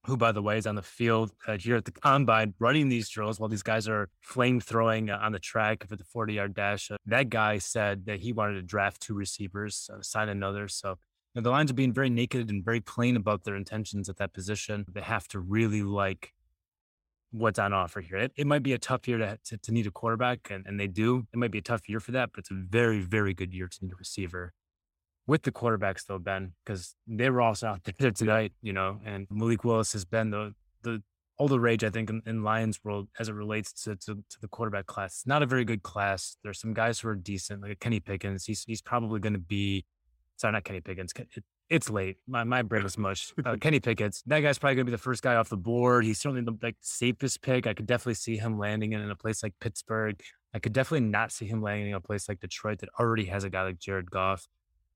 who, 0.05 0.17
by 0.17 0.31
the 0.31 0.41
way, 0.41 0.57
is 0.57 0.67
on 0.67 0.75
the 0.75 0.83
field 0.83 1.31
uh, 1.47 1.57
here 1.57 1.77
at 1.77 1.85
the 1.85 1.91
combine 1.91 2.53
running 2.59 2.89
these 2.89 3.09
drills 3.09 3.39
while 3.39 3.49
these 3.49 3.63
guys 3.63 3.87
are 3.87 4.09
flame 4.21 4.59
throwing 4.59 5.09
uh, 5.09 5.17
on 5.21 5.31
the 5.31 5.39
track 5.39 5.87
for 5.87 5.95
the 5.95 6.03
40 6.03 6.33
yard 6.33 6.53
dash. 6.53 6.91
Uh, 6.91 6.97
that 7.07 7.29
guy 7.29 7.57
said 7.57 8.05
that 8.05 8.19
he 8.19 8.31
wanted 8.31 8.53
to 8.55 8.61
draft 8.61 9.01
two 9.01 9.15
receivers, 9.15 9.89
uh, 9.91 10.01
sign 10.01 10.29
another. 10.29 10.67
So 10.67 10.97
now, 11.35 11.41
the 11.41 11.49
Lions 11.49 11.71
are 11.71 11.75
being 11.75 11.93
very 11.93 12.11
naked 12.11 12.49
and 12.49 12.63
very 12.63 12.79
plain 12.79 13.15
about 13.15 13.43
their 13.43 13.55
intentions 13.55 14.07
at 14.07 14.17
that 14.17 14.33
position. 14.33 14.85
They 14.91 15.01
have 15.01 15.27
to 15.29 15.39
really 15.39 15.81
like 15.81 16.31
what's 17.31 17.57
on 17.57 17.73
offer 17.73 18.01
here. 18.01 18.17
It, 18.17 18.31
it 18.35 18.45
might 18.45 18.61
be 18.61 18.73
a 18.73 18.77
tough 18.77 19.07
year 19.07 19.17
to, 19.17 19.39
to, 19.45 19.57
to 19.57 19.71
need 19.71 19.87
a 19.87 19.91
quarterback, 19.91 20.51
and, 20.51 20.65
and 20.67 20.79
they 20.79 20.87
do. 20.87 21.25
It 21.33 21.37
might 21.37 21.49
be 21.49 21.57
a 21.57 21.63
tough 21.63 21.89
year 21.89 21.99
for 21.99 22.11
that, 22.11 22.29
but 22.33 22.39
it's 22.41 22.51
a 22.51 22.53
very, 22.69 22.99
very 23.01 23.33
good 23.33 23.51
year 23.51 23.67
to 23.67 23.77
need 23.81 23.91
a 23.91 23.95
receiver. 23.95 24.53
With 25.25 25.41
the 25.41 25.51
quarterbacks, 25.51 26.05
though, 26.05 26.19
Ben, 26.19 26.53
because 26.63 26.95
they 27.07 27.29
were 27.29 27.41
also 27.41 27.67
out 27.67 27.81
there 27.97 28.11
tonight, 28.11 28.53
you 28.61 28.73
know, 28.73 28.99
and 29.03 29.25
Malik 29.31 29.63
Willis 29.63 29.93
has 29.93 30.05
been 30.05 30.29
the 30.29 30.53
the 30.83 31.01
all 31.39 31.47
the 31.47 31.59
rage, 31.59 31.83
I 31.83 31.89
think, 31.89 32.11
in, 32.11 32.21
in 32.27 32.43
Lions 32.43 32.79
world 32.83 33.07
as 33.19 33.27
it 33.27 33.33
relates 33.33 33.73
to, 33.83 33.95
to, 33.95 34.15
to 34.15 34.41
the 34.41 34.47
quarterback 34.47 34.85
class. 34.85 35.15
It's 35.15 35.27
not 35.27 35.41
a 35.41 35.47
very 35.47 35.65
good 35.65 35.81
class. 35.81 36.37
There's 36.43 36.59
some 36.59 36.75
guys 36.75 36.99
who 36.99 37.07
are 37.07 37.15
decent, 37.15 37.63
like 37.63 37.79
Kenny 37.79 37.99
Pickens. 37.99 38.45
He's 38.45 38.63
he's 38.65 38.81
probably 38.81 39.19
going 39.19 39.33
to 39.33 39.39
be 39.39 39.85
sorry, 40.43 40.51
not 40.51 40.65
Kenny 40.65 40.81
Pickens. 40.81 41.13
It's 41.69 41.89
late. 41.89 42.17
My 42.27 42.43
my 42.43 42.61
brain 42.61 42.83
was 42.83 42.97
mush. 42.97 43.33
Uh, 43.45 43.55
Kenny 43.55 43.79
Pickett. 43.79 44.21
That 44.25 44.41
guy's 44.41 44.59
probably 44.59 44.75
gonna 44.75 44.85
be 44.85 44.91
the 44.91 44.97
first 44.97 45.23
guy 45.23 45.35
off 45.35 45.47
the 45.47 45.57
board. 45.57 46.03
He's 46.05 46.19
certainly 46.19 46.41
the 46.41 46.57
like 46.61 46.75
safest 46.81 47.41
pick. 47.41 47.65
I 47.65 47.73
could 47.73 47.85
definitely 47.85 48.15
see 48.15 48.37
him 48.37 48.59
landing 48.59 48.91
in, 48.91 48.99
in 48.99 49.09
a 49.09 49.15
place 49.15 49.41
like 49.41 49.53
Pittsburgh. 49.61 50.21
I 50.53 50.59
could 50.59 50.73
definitely 50.73 51.07
not 51.07 51.31
see 51.31 51.45
him 51.45 51.61
landing 51.61 51.87
in 51.89 51.95
a 51.95 52.01
place 52.01 52.27
like 52.27 52.41
Detroit 52.41 52.79
that 52.79 52.89
already 52.99 53.25
has 53.25 53.45
a 53.45 53.49
guy 53.49 53.63
like 53.63 53.79
Jared 53.79 54.11
Goff. 54.11 54.47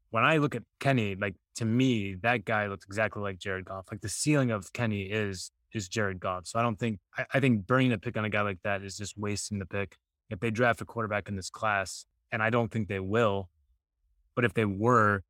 When 0.09 0.23
I 0.23 0.37
look 0.37 0.53
at 0.55 0.63
Kenny, 0.79 1.15
like 1.15 1.35
to 1.55 1.65
me, 1.65 2.15
that 2.23 2.43
guy 2.43 2.67
looks 2.67 2.85
exactly 2.85 3.21
like 3.21 3.39
Jared 3.39 3.65
Goff. 3.65 3.85
Like 3.89 4.01
the 4.01 4.09
ceiling 4.09 4.51
of 4.51 4.71
Kenny 4.73 5.03
is 5.03 5.51
is 5.73 5.87
Jared 5.87 6.19
Goff. 6.19 6.47
So 6.47 6.59
I 6.59 6.61
don't 6.61 6.77
think 6.77 6.99
I, 7.17 7.25
I 7.35 7.39
think 7.39 7.65
burning 7.65 7.93
a 7.93 7.97
pick 7.97 8.17
on 8.17 8.25
a 8.25 8.29
guy 8.29 8.41
like 8.41 8.61
that 8.63 8.83
is 8.83 8.97
just 8.97 9.17
wasting 9.17 9.59
the 9.59 9.65
pick. 9.65 9.95
If 10.29 10.41
they 10.41 10.51
draft 10.51 10.81
a 10.81 10.85
quarterback 10.85 11.29
in 11.29 11.37
this 11.37 11.49
class, 11.49 12.05
and 12.31 12.43
I 12.43 12.49
don't 12.49 12.69
think 12.69 12.89
they 12.89 12.99
will, 12.99 13.49
but 14.35 14.45
if 14.45 14.53
they 14.53 14.65
were, 14.65 15.23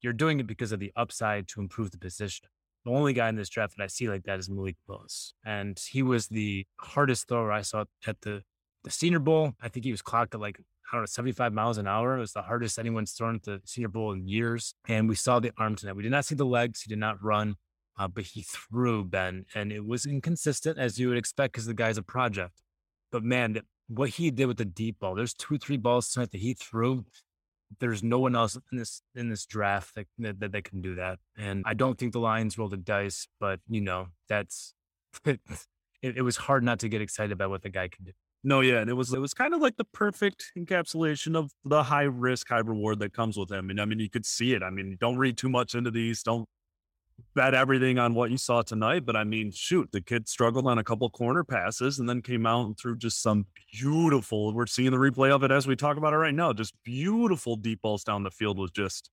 you're 0.00 0.12
doing 0.12 0.40
it 0.40 0.46
because 0.46 0.72
of 0.72 0.80
the 0.80 0.92
upside 0.96 1.48
to 1.48 1.60
improve 1.60 1.90
the 1.90 1.98
position. 1.98 2.48
The 2.84 2.92
only 2.92 3.12
guy 3.12 3.28
in 3.28 3.36
this 3.36 3.48
draft 3.48 3.76
that 3.76 3.84
I 3.84 3.88
see 3.88 4.08
like 4.08 4.24
that 4.24 4.38
is 4.38 4.48
Malik 4.48 4.76
Willis. 4.86 5.34
And 5.44 5.78
he 5.78 6.02
was 6.02 6.28
the 6.28 6.66
hardest 6.78 7.28
thrower 7.28 7.52
I 7.52 7.60
saw 7.62 7.84
at 8.06 8.20
the, 8.22 8.42
the 8.84 8.90
Senior 8.90 9.18
Bowl. 9.18 9.52
I 9.60 9.68
think 9.68 9.84
he 9.84 9.90
was 9.90 10.00
clocked 10.00 10.34
at 10.34 10.40
like, 10.40 10.58
I 10.58 10.96
don't 10.96 11.02
know, 11.02 11.06
75 11.06 11.52
miles 11.52 11.76
an 11.76 11.86
hour. 11.86 12.16
It 12.16 12.20
was 12.20 12.32
the 12.32 12.42
hardest 12.42 12.78
anyone's 12.78 13.12
thrown 13.12 13.36
at 13.36 13.42
the 13.42 13.60
Senior 13.64 13.88
Bowl 13.88 14.12
in 14.12 14.26
years. 14.26 14.74
And 14.88 15.08
we 15.08 15.14
saw 15.14 15.40
the 15.40 15.52
arm 15.58 15.76
tonight. 15.76 15.96
We 15.96 16.02
did 16.02 16.12
not 16.12 16.24
see 16.24 16.34
the 16.34 16.46
legs. 16.46 16.80
He 16.80 16.88
did 16.88 16.98
not 16.98 17.22
run, 17.22 17.56
uh, 17.98 18.08
but 18.08 18.24
he 18.24 18.42
threw, 18.42 19.04
Ben. 19.04 19.44
And 19.54 19.72
it 19.72 19.84
was 19.84 20.06
inconsistent, 20.06 20.78
as 20.78 20.98
you 20.98 21.08
would 21.08 21.18
expect, 21.18 21.52
because 21.52 21.66
the 21.66 21.74
guy's 21.74 21.98
a 21.98 22.02
project. 22.02 22.62
But 23.12 23.22
man, 23.22 23.60
what 23.88 24.10
he 24.10 24.30
did 24.30 24.46
with 24.46 24.56
the 24.56 24.64
deep 24.64 25.00
ball, 25.00 25.14
there's 25.14 25.34
two, 25.34 25.58
three 25.58 25.76
balls 25.76 26.10
tonight 26.10 26.30
that 26.30 26.40
he 26.40 26.54
threw 26.54 27.04
there's 27.78 28.02
no 28.02 28.18
one 28.18 28.34
else 28.34 28.56
in 28.72 28.78
this 28.78 29.02
in 29.14 29.28
this 29.28 29.46
draft 29.46 29.94
that, 29.94 30.06
that, 30.18 30.52
that 30.52 30.64
can 30.64 30.80
do 30.80 30.96
that. 30.96 31.18
And 31.38 31.62
I 31.66 31.74
don't 31.74 31.98
think 31.98 32.12
the 32.12 32.20
Lions 32.20 32.58
rolled 32.58 32.72
the 32.72 32.76
dice, 32.76 33.28
but 33.38 33.60
you 33.68 33.80
know 33.80 34.08
that's 34.28 34.74
it, 35.24 35.40
it 36.02 36.22
was 36.22 36.36
hard 36.36 36.64
not 36.64 36.80
to 36.80 36.88
get 36.88 37.00
excited 37.00 37.32
about 37.32 37.50
what 37.50 37.62
the 37.62 37.70
guy 37.70 37.88
could 37.88 38.06
do. 38.06 38.12
No, 38.42 38.60
yeah, 38.60 38.78
and 38.78 38.88
it 38.88 38.94
was 38.94 39.12
it 39.12 39.20
was 39.20 39.34
kind 39.34 39.52
of 39.52 39.60
like 39.60 39.76
the 39.76 39.84
perfect 39.84 40.52
encapsulation 40.58 41.36
of 41.36 41.52
the 41.64 41.82
high 41.82 42.04
risk, 42.04 42.48
high 42.48 42.60
reward 42.60 42.98
that 43.00 43.12
comes 43.12 43.36
with 43.36 43.52
him. 43.52 43.68
And 43.68 43.80
I 43.80 43.84
mean, 43.84 43.98
you 43.98 44.08
could 44.08 44.24
see 44.24 44.54
it. 44.54 44.62
I 44.62 44.70
mean, 44.70 44.96
don't 44.98 45.18
read 45.18 45.36
too 45.36 45.50
much 45.50 45.74
into 45.74 45.90
these. 45.90 46.22
Don't 46.22 46.48
bet 47.34 47.54
everything 47.54 47.98
on 47.98 48.14
what 48.14 48.30
you 48.30 48.36
saw 48.36 48.62
tonight, 48.62 49.04
but 49.04 49.16
I 49.16 49.24
mean, 49.24 49.50
shoot, 49.50 49.90
the 49.92 50.00
kid 50.00 50.28
struggled 50.28 50.66
on 50.66 50.78
a 50.78 50.84
couple 50.84 51.08
corner 51.10 51.44
passes 51.44 51.98
and 51.98 52.08
then 52.08 52.22
came 52.22 52.46
out 52.46 52.66
and 52.66 52.78
threw 52.78 52.96
just 52.96 53.22
some 53.22 53.46
beautiful. 53.72 54.54
We're 54.54 54.66
seeing 54.66 54.90
the 54.90 54.96
replay 54.96 55.30
of 55.30 55.42
it 55.42 55.50
as 55.50 55.66
we 55.66 55.76
talk 55.76 55.96
about 55.96 56.12
it 56.12 56.16
right 56.16 56.34
now. 56.34 56.52
Just 56.52 56.74
beautiful 56.84 57.56
deep 57.56 57.82
balls 57.82 58.04
down 58.04 58.22
the 58.22 58.30
field 58.30 58.58
was 58.58 58.70
just. 58.70 59.10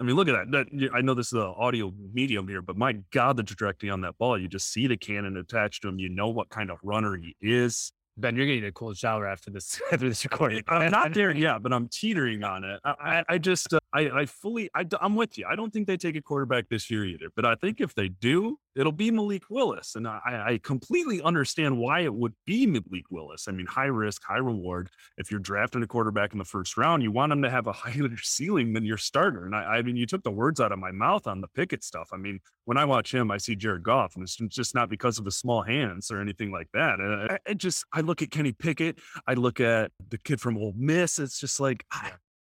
I 0.00 0.04
mean, 0.04 0.16
look 0.16 0.28
at 0.28 0.50
that. 0.50 0.68
that 0.70 0.90
I 0.92 1.00
know 1.00 1.14
this 1.14 1.28
is 1.28 1.34
an 1.34 1.54
audio 1.56 1.92
medium 2.12 2.48
here, 2.48 2.62
but 2.62 2.76
my 2.76 2.94
God, 3.12 3.36
the 3.36 3.44
trajectory 3.44 3.90
on 3.90 4.00
that 4.00 4.18
ball, 4.18 4.36
you 4.36 4.48
just 4.48 4.72
see 4.72 4.88
the 4.88 4.96
cannon 4.96 5.36
attached 5.36 5.82
to 5.82 5.88
him. 5.88 5.98
You 5.98 6.08
know 6.08 6.28
what 6.28 6.48
kind 6.48 6.70
of 6.70 6.78
runner 6.82 7.16
he 7.16 7.36
is. 7.40 7.92
Ben, 8.16 8.36
you're 8.36 8.46
getting 8.46 8.64
a 8.64 8.72
cold 8.72 8.96
shower 8.96 9.26
after 9.26 9.50
this 9.50 9.80
after 9.92 10.08
this 10.08 10.24
recording. 10.24 10.62
I'm 10.68 10.90
not 10.90 11.14
there 11.14 11.34
yet, 11.34 11.62
but 11.62 11.72
I'm 11.72 11.88
teetering 11.88 12.44
on 12.44 12.64
it. 12.64 12.80
I, 12.84 12.94
I, 13.00 13.24
I 13.28 13.38
just 13.38 13.72
uh, 13.72 13.80
I, 13.94 14.20
I 14.20 14.26
fully 14.26 14.70
I, 14.74 14.84
I'm 15.00 15.14
with 15.16 15.36
you. 15.38 15.46
I 15.48 15.54
don't 15.54 15.72
think 15.72 15.86
they 15.86 15.96
take 15.96 16.16
a 16.16 16.22
quarterback 16.22 16.68
this 16.68 16.90
year 16.90 17.04
either, 17.04 17.28
but 17.36 17.44
I 17.44 17.54
think 17.54 17.80
if 17.80 17.94
they 17.94 18.08
do, 18.08 18.58
it'll 18.74 18.92
be 18.92 19.10
Malik 19.10 19.44
Willis, 19.50 19.96
and 19.96 20.08
I, 20.08 20.20
I 20.46 20.60
completely 20.62 21.20
understand 21.20 21.76
why 21.78 22.00
it 22.00 22.14
would 22.14 22.32
be 22.46 22.66
Malik 22.66 23.04
Willis. 23.10 23.46
I 23.48 23.52
mean, 23.52 23.66
high 23.66 23.86
risk, 23.86 24.22
high 24.24 24.38
reward. 24.38 24.88
If 25.18 25.30
you're 25.30 25.40
drafting 25.40 25.82
a 25.82 25.86
quarterback 25.86 26.32
in 26.32 26.38
the 26.38 26.44
first 26.44 26.76
round, 26.76 27.02
you 27.02 27.12
want 27.12 27.32
him 27.32 27.42
to 27.42 27.50
have 27.50 27.66
a 27.66 27.72
higher 27.82 28.08
ceiling 28.22 28.72
than 28.72 28.84
your 28.84 28.96
starter. 28.96 29.44
And 29.44 29.54
I, 29.54 29.64
I 29.64 29.82
mean, 29.82 29.96
you 29.96 30.06
took 30.06 30.22
the 30.22 30.30
words 30.30 30.60
out 30.60 30.72
of 30.72 30.78
my 30.78 30.90
mouth 30.90 31.26
on 31.26 31.40
the 31.40 31.48
Pickett 31.48 31.84
stuff. 31.84 32.10
I 32.12 32.16
mean, 32.16 32.40
when 32.64 32.78
I 32.78 32.84
watch 32.84 33.12
him, 33.12 33.30
I 33.30 33.36
see 33.36 33.56
Jared 33.56 33.82
Goff, 33.82 34.14
and 34.14 34.24
it's 34.24 34.36
just 34.36 34.74
not 34.74 34.88
because 34.88 35.18
of 35.18 35.24
his 35.24 35.36
small 35.36 35.62
hands 35.62 36.10
or 36.10 36.20
anything 36.20 36.50
like 36.50 36.68
that. 36.72 37.00
I, 37.00 37.38
I 37.48 37.54
just 37.54 37.84
I 37.92 38.00
look 38.00 38.22
at 38.22 38.30
Kenny 38.30 38.52
Pickett, 38.52 38.98
I 39.26 39.34
look 39.34 39.60
at 39.60 39.90
the 40.08 40.18
kid 40.18 40.40
from 40.40 40.56
Ole 40.56 40.74
Miss. 40.76 41.18
It's 41.18 41.38
just 41.38 41.60
like, 41.60 41.84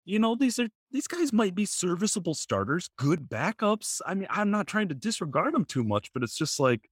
you 0.07 0.21
know, 0.21 0.37
these 0.37 0.59
are 0.59 0.69
these 0.93 1.09
guys 1.09 1.33
might 1.33 1.55
be 1.55 1.67
serviceable 1.67 2.35
starters, 2.35 2.89
good 2.97 3.29
backups. 3.29 4.01
I 4.07 4.15
mean, 4.15 4.29
I'm 4.31 4.51
not 4.51 4.69
trying 4.69 4.89
to 4.89 4.95
disregard 4.95 5.53
them 5.53 5.65
too 5.65 5.85
much, 5.85 6.13
but 6.15 6.23
it's 6.23 6.37
just 6.37 6.59
like 6.61 6.89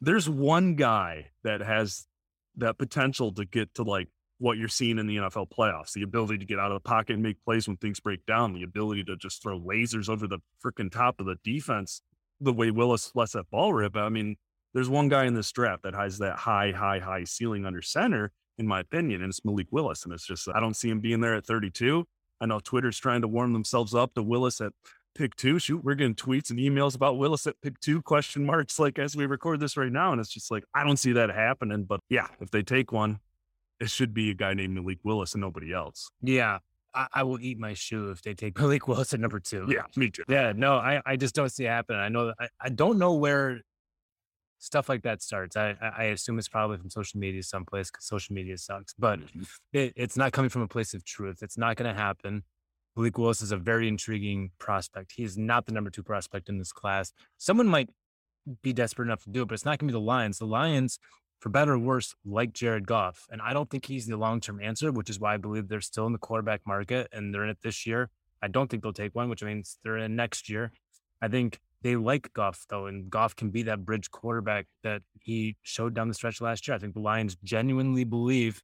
there's 0.00 0.28
one 0.28 0.76
guy 0.76 1.30
that 1.42 1.62
has 1.62 2.06
that 2.56 2.78
potential 2.78 3.32
to 3.32 3.46
get 3.46 3.74
to 3.74 3.82
like 3.82 4.08
what 4.38 4.58
you're 4.58 4.68
seeing 4.68 4.98
in 4.98 5.06
the 5.06 5.16
NFL 5.16 5.48
playoffs, 5.48 5.94
the 5.94 6.02
ability 6.02 6.36
to 6.36 6.44
get 6.44 6.58
out 6.58 6.70
of 6.70 6.76
the 6.76 6.86
pocket 6.86 7.14
and 7.14 7.22
make 7.22 7.42
plays 7.42 7.66
when 7.66 7.78
things 7.78 7.98
break 7.98 8.24
down, 8.26 8.52
the 8.52 8.62
ability 8.62 9.02
to 9.04 9.16
just 9.16 9.42
throw 9.42 9.58
lasers 9.58 10.10
over 10.10 10.26
the 10.26 10.38
freaking 10.64 10.92
top 10.92 11.18
of 11.18 11.26
the 11.26 11.36
defense, 11.42 12.02
the 12.40 12.52
way 12.52 12.70
Willis 12.70 13.10
lets 13.14 13.32
that 13.32 13.50
ball 13.50 13.72
rip. 13.72 13.96
I 13.96 14.10
mean, 14.10 14.36
there's 14.74 14.90
one 14.90 15.08
guy 15.08 15.24
in 15.24 15.32
this 15.32 15.50
draft 15.50 15.84
that 15.84 15.94
has 15.94 16.18
that 16.18 16.36
high, 16.36 16.72
high, 16.72 16.98
high 16.98 17.24
ceiling 17.24 17.64
under 17.64 17.80
center, 17.80 18.32
in 18.58 18.66
my 18.66 18.80
opinion, 18.80 19.22
and 19.22 19.30
it's 19.30 19.44
Malik 19.44 19.68
Willis. 19.70 20.04
And 20.04 20.12
it's 20.12 20.26
just, 20.26 20.48
I 20.54 20.60
don't 20.60 20.74
see 20.74 20.88
him 20.88 21.00
being 21.00 21.20
there 21.20 21.34
at 21.34 21.46
32. 21.46 22.04
I 22.40 22.46
know 22.46 22.60
Twitter's 22.60 22.98
trying 22.98 23.22
to 23.22 23.28
warm 23.28 23.52
themselves 23.52 23.94
up 23.94 24.14
to 24.14 24.22
Willis 24.22 24.60
at 24.60 24.72
pick 25.14 25.36
two. 25.36 25.58
Shoot, 25.58 25.82
we're 25.82 25.94
getting 25.94 26.14
tweets 26.14 26.50
and 26.50 26.58
emails 26.58 26.94
about 26.94 27.18
Willis 27.18 27.46
at 27.46 27.60
pick 27.62 27.80
two 27.80 28.02
question 28.02 28.44
marks 28.44 28.78
like 28.78 28.98
as 28.98 29.16
we 29.16 29.26
record 29.26 29.60
this 29.60 29.76
right 29.76 29.92
now. 29.92 30.12
And 30.12 30.20
it's 30.20 30.30
just 30.30 30.50
like, 30.50 30.64
I 30.74 30.84
don't 30.84 30.98
see 30.98 31.12
that 31.12 31.30
happening. 31.30 31.84
But 31.84 32.00
yeah, 32.08 32.26
if 32.40 32.50
they 32.50 32.62
take 32.62 32.92
one, 32.92 33.20
it 33.80 33.90
should 33.90 34.14
be 34.14 34.30
a 34.30 34.34
guy 34.34 34.54
named 34.54 34.74
Malik 34.74 34.98
Willis 35.04 35.34
and 35.34 35.40
nobody 35.40 35.72
else. 35.72 36.10
Yeah. 36.22 36.58
I, 36.94 37.06
I 37.12 37.22
will 37.24 37.40
eat 37.40 37.58
my 37.58 37.74
shoe 37.74 38.10
if 38.10 38.22
they 38.22 38.34
take 38.34 38.58
Malik 38.60 38.88
Willis 38.88 39.12
at 39.12 39.20
number 39.20 39.40
two. 39.40 39.66
Yeah, 39.68 39.82
me 39.96 40.10
too. 40.10 40.24
Yeah, 40.28 40.52
no, 40.54 40.76
I, 40.76 41.00
I 41.04 41.16
just 41.16 41.34
don't 41.34 41.50
see 41.50 41.64
it 41.64 41.68
happening. 41.68 42.00
I 42.00 42.08
know 42.08 42.32
I, 42.38 42.48
I 42.60 42.68
don't 42.68 42.98
know 42.98 43.14
where 43.14 43.60
stuff 44.58 44.88
like 44.88 45.02
that 45.02 45.22
starts. 45.22 45.56
I, 45.56 45.76
I 45.80 46.04
assume 46.04 46.38
it's 46.38 46.48
probably 46.48 46.78
from 46.78 46.90
social 46.90 47.20
media 47.20 47.42
someplace 47.42 47.90
because 47.90 48.06
social 48.06 48.34
media 48.34 48.58
sucks, 48.58 48.94
but 48.98 49.20
mm-hmm. 49.20 49.42
it, 49.72 49.92
it's 49.96 50.16
not 50.16 50.32
coming 50.32 50.48
from 50.48 50.62
a 50.62 50.68
place 50.68 50.94
of 50.94 51.04
truth. 51.04 51.42
It's 51.42 51.58
not 51.58 51.76
going 51.76 51.92
to 51.92 51.98
happen. 52.00 52.42
Malik 52.96 53.18
Willis 53.18 53.42
is 53.42 53.52
a 53.52 53.58
very 53.58 53.88
intriguing 53.88 54.50
prospect. 54.58 55.12
He 55.16 55.22
is 55.22 55.36
not 55.36 55.66
the 55.66 55.72
number 55.72 55.90
two 55.90 56.02
prospect 56.02 56.48
in 56.48 56.58
this 56.58 56.72
class. 56.72 57.12
Someone 57.36 57.68
might 57.68 57.90
be 58.62 58.72
desperate 58.72 59.06
enough 59.06 59.24
to 59.24 59.30
do 59.30 59.42
it, 59.42 59.48
but 59.48 59.54
it's 59.54 59.64
not 59.64 59.78
going 59.78 59.88
to 59.88 59.92
be 59.92 59.98
the 59.98 60.00
Lions. 60.00 60.38
The 60.38 60.46
Lions, 60.46 60.98
for 61.40 61.50
better 61.50 61.74
or 61.74 61.78
worse, 61.78 62.14
like 62.24 62.54
Jared 62.54 62.86
Goff. 62.86 63.26
And 63.30 63.42
I 63.42 63.52
don't 63.52 63.68
think 63.68 63.84
he's 63.84 64.06
the 64.06 64.16
long 64.16 64.40
term 64.40 64.60
answer, 64.62 64.90
which 64.90 65.10
is 65.10 65.20
why 65.20 65.34
I 65.34 65.36
believe 65.36 65.68
they're 65.68 65.80
still 65.82 66.06
in 66.06 66.12
the 66.12 66.18
quarterback 66.18 66.62
market 66.66 67.08
and 67.12 67.34
they're 67.34 67.44
in 67.44 67.50
it 67.50 67.58
this 67.62 67.86
year. 67.86 68.08
I 68.40 68.48
don't 68.48 68.70
think 68.70 68.82
they'll 68.82 68.92
take 68.92 69.14
one, 69.14 69.28
which 69.28 69.42
means 69.42 69.78
they're 69.82 69.98
in 69.98 70.16
next 70.16 70.48
year. 70.48 70.72
I 71.20 71.28
think 71.28 71.58
they 71.86 71.94
like 71.94 72.32
Goff 72.32 72.66
though, 72.68 72.86
and 72.86 73.08
Goff 73.08 73.36
can 73.36 73.50
be 73.50 73.62
that 73.62 73.84
bridge 73.84 74.10
quarterback 74.10 74.66
that 74.82 75.02
he 75.20 75.56
showed 75.62 75.94
down 75.94 76.08
the 76.08 76.14
stretch 76.14 76.40
last 76.40 76.66
year. 76.66 76.74
I 76.74 76.80
think 76.80 76.94
the 76.94 77.00
Lions 77.00 77.36
genuinely 77.44 78.02
believe. 78.02 78.60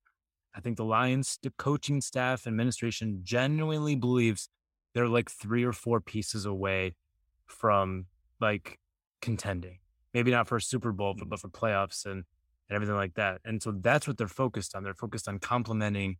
I 0.56 0.60
think 0.60 0.76
the 0.76 0.84
Lions, 0.84 1.38
the 1.40 1.52
coaching 1.56 2.00
staff, 2.00 2.48
administration 2.48 3.20
genuinely 3.22 3.94
believes 3.94 4.48
they're 4.92 5.06
like 5.06 5.30
three 5.30 5.62
or 5.62 5.72
four 5.72 6.00
pieces 6.00 6.46
away 6.46 6.96
from 7.46 8.06
like 8.40 8.80
contending. 9.20 9.78
Maybe 10.12 10.32
not 10.32 10.48
for 10.48 10.56
a 10.56 10.60
Super 10.60 10.90
Bowl, 10.90 11.14
but, 11.16 11.28
mm. 11.28 11.30
but 11.30 11.38
for 11.38 11.48
playoffs 11.48 12.04
and, 12.04 12.24
and 12.68 12.74
everything 12.74 12.96
like 12.96 13.14
that. 13.14 13.40
And 13.44 13.62
so 13.62 13.70
that's 13.70 14.08
what 14.08 14.18
they're 14.18 14.26
focused 14.26 14.74
on. 14.74 14.82
They're 14.82 14.94
focused 14.94 15.28
on 15.28 15.38
complementing. 15.38 16.16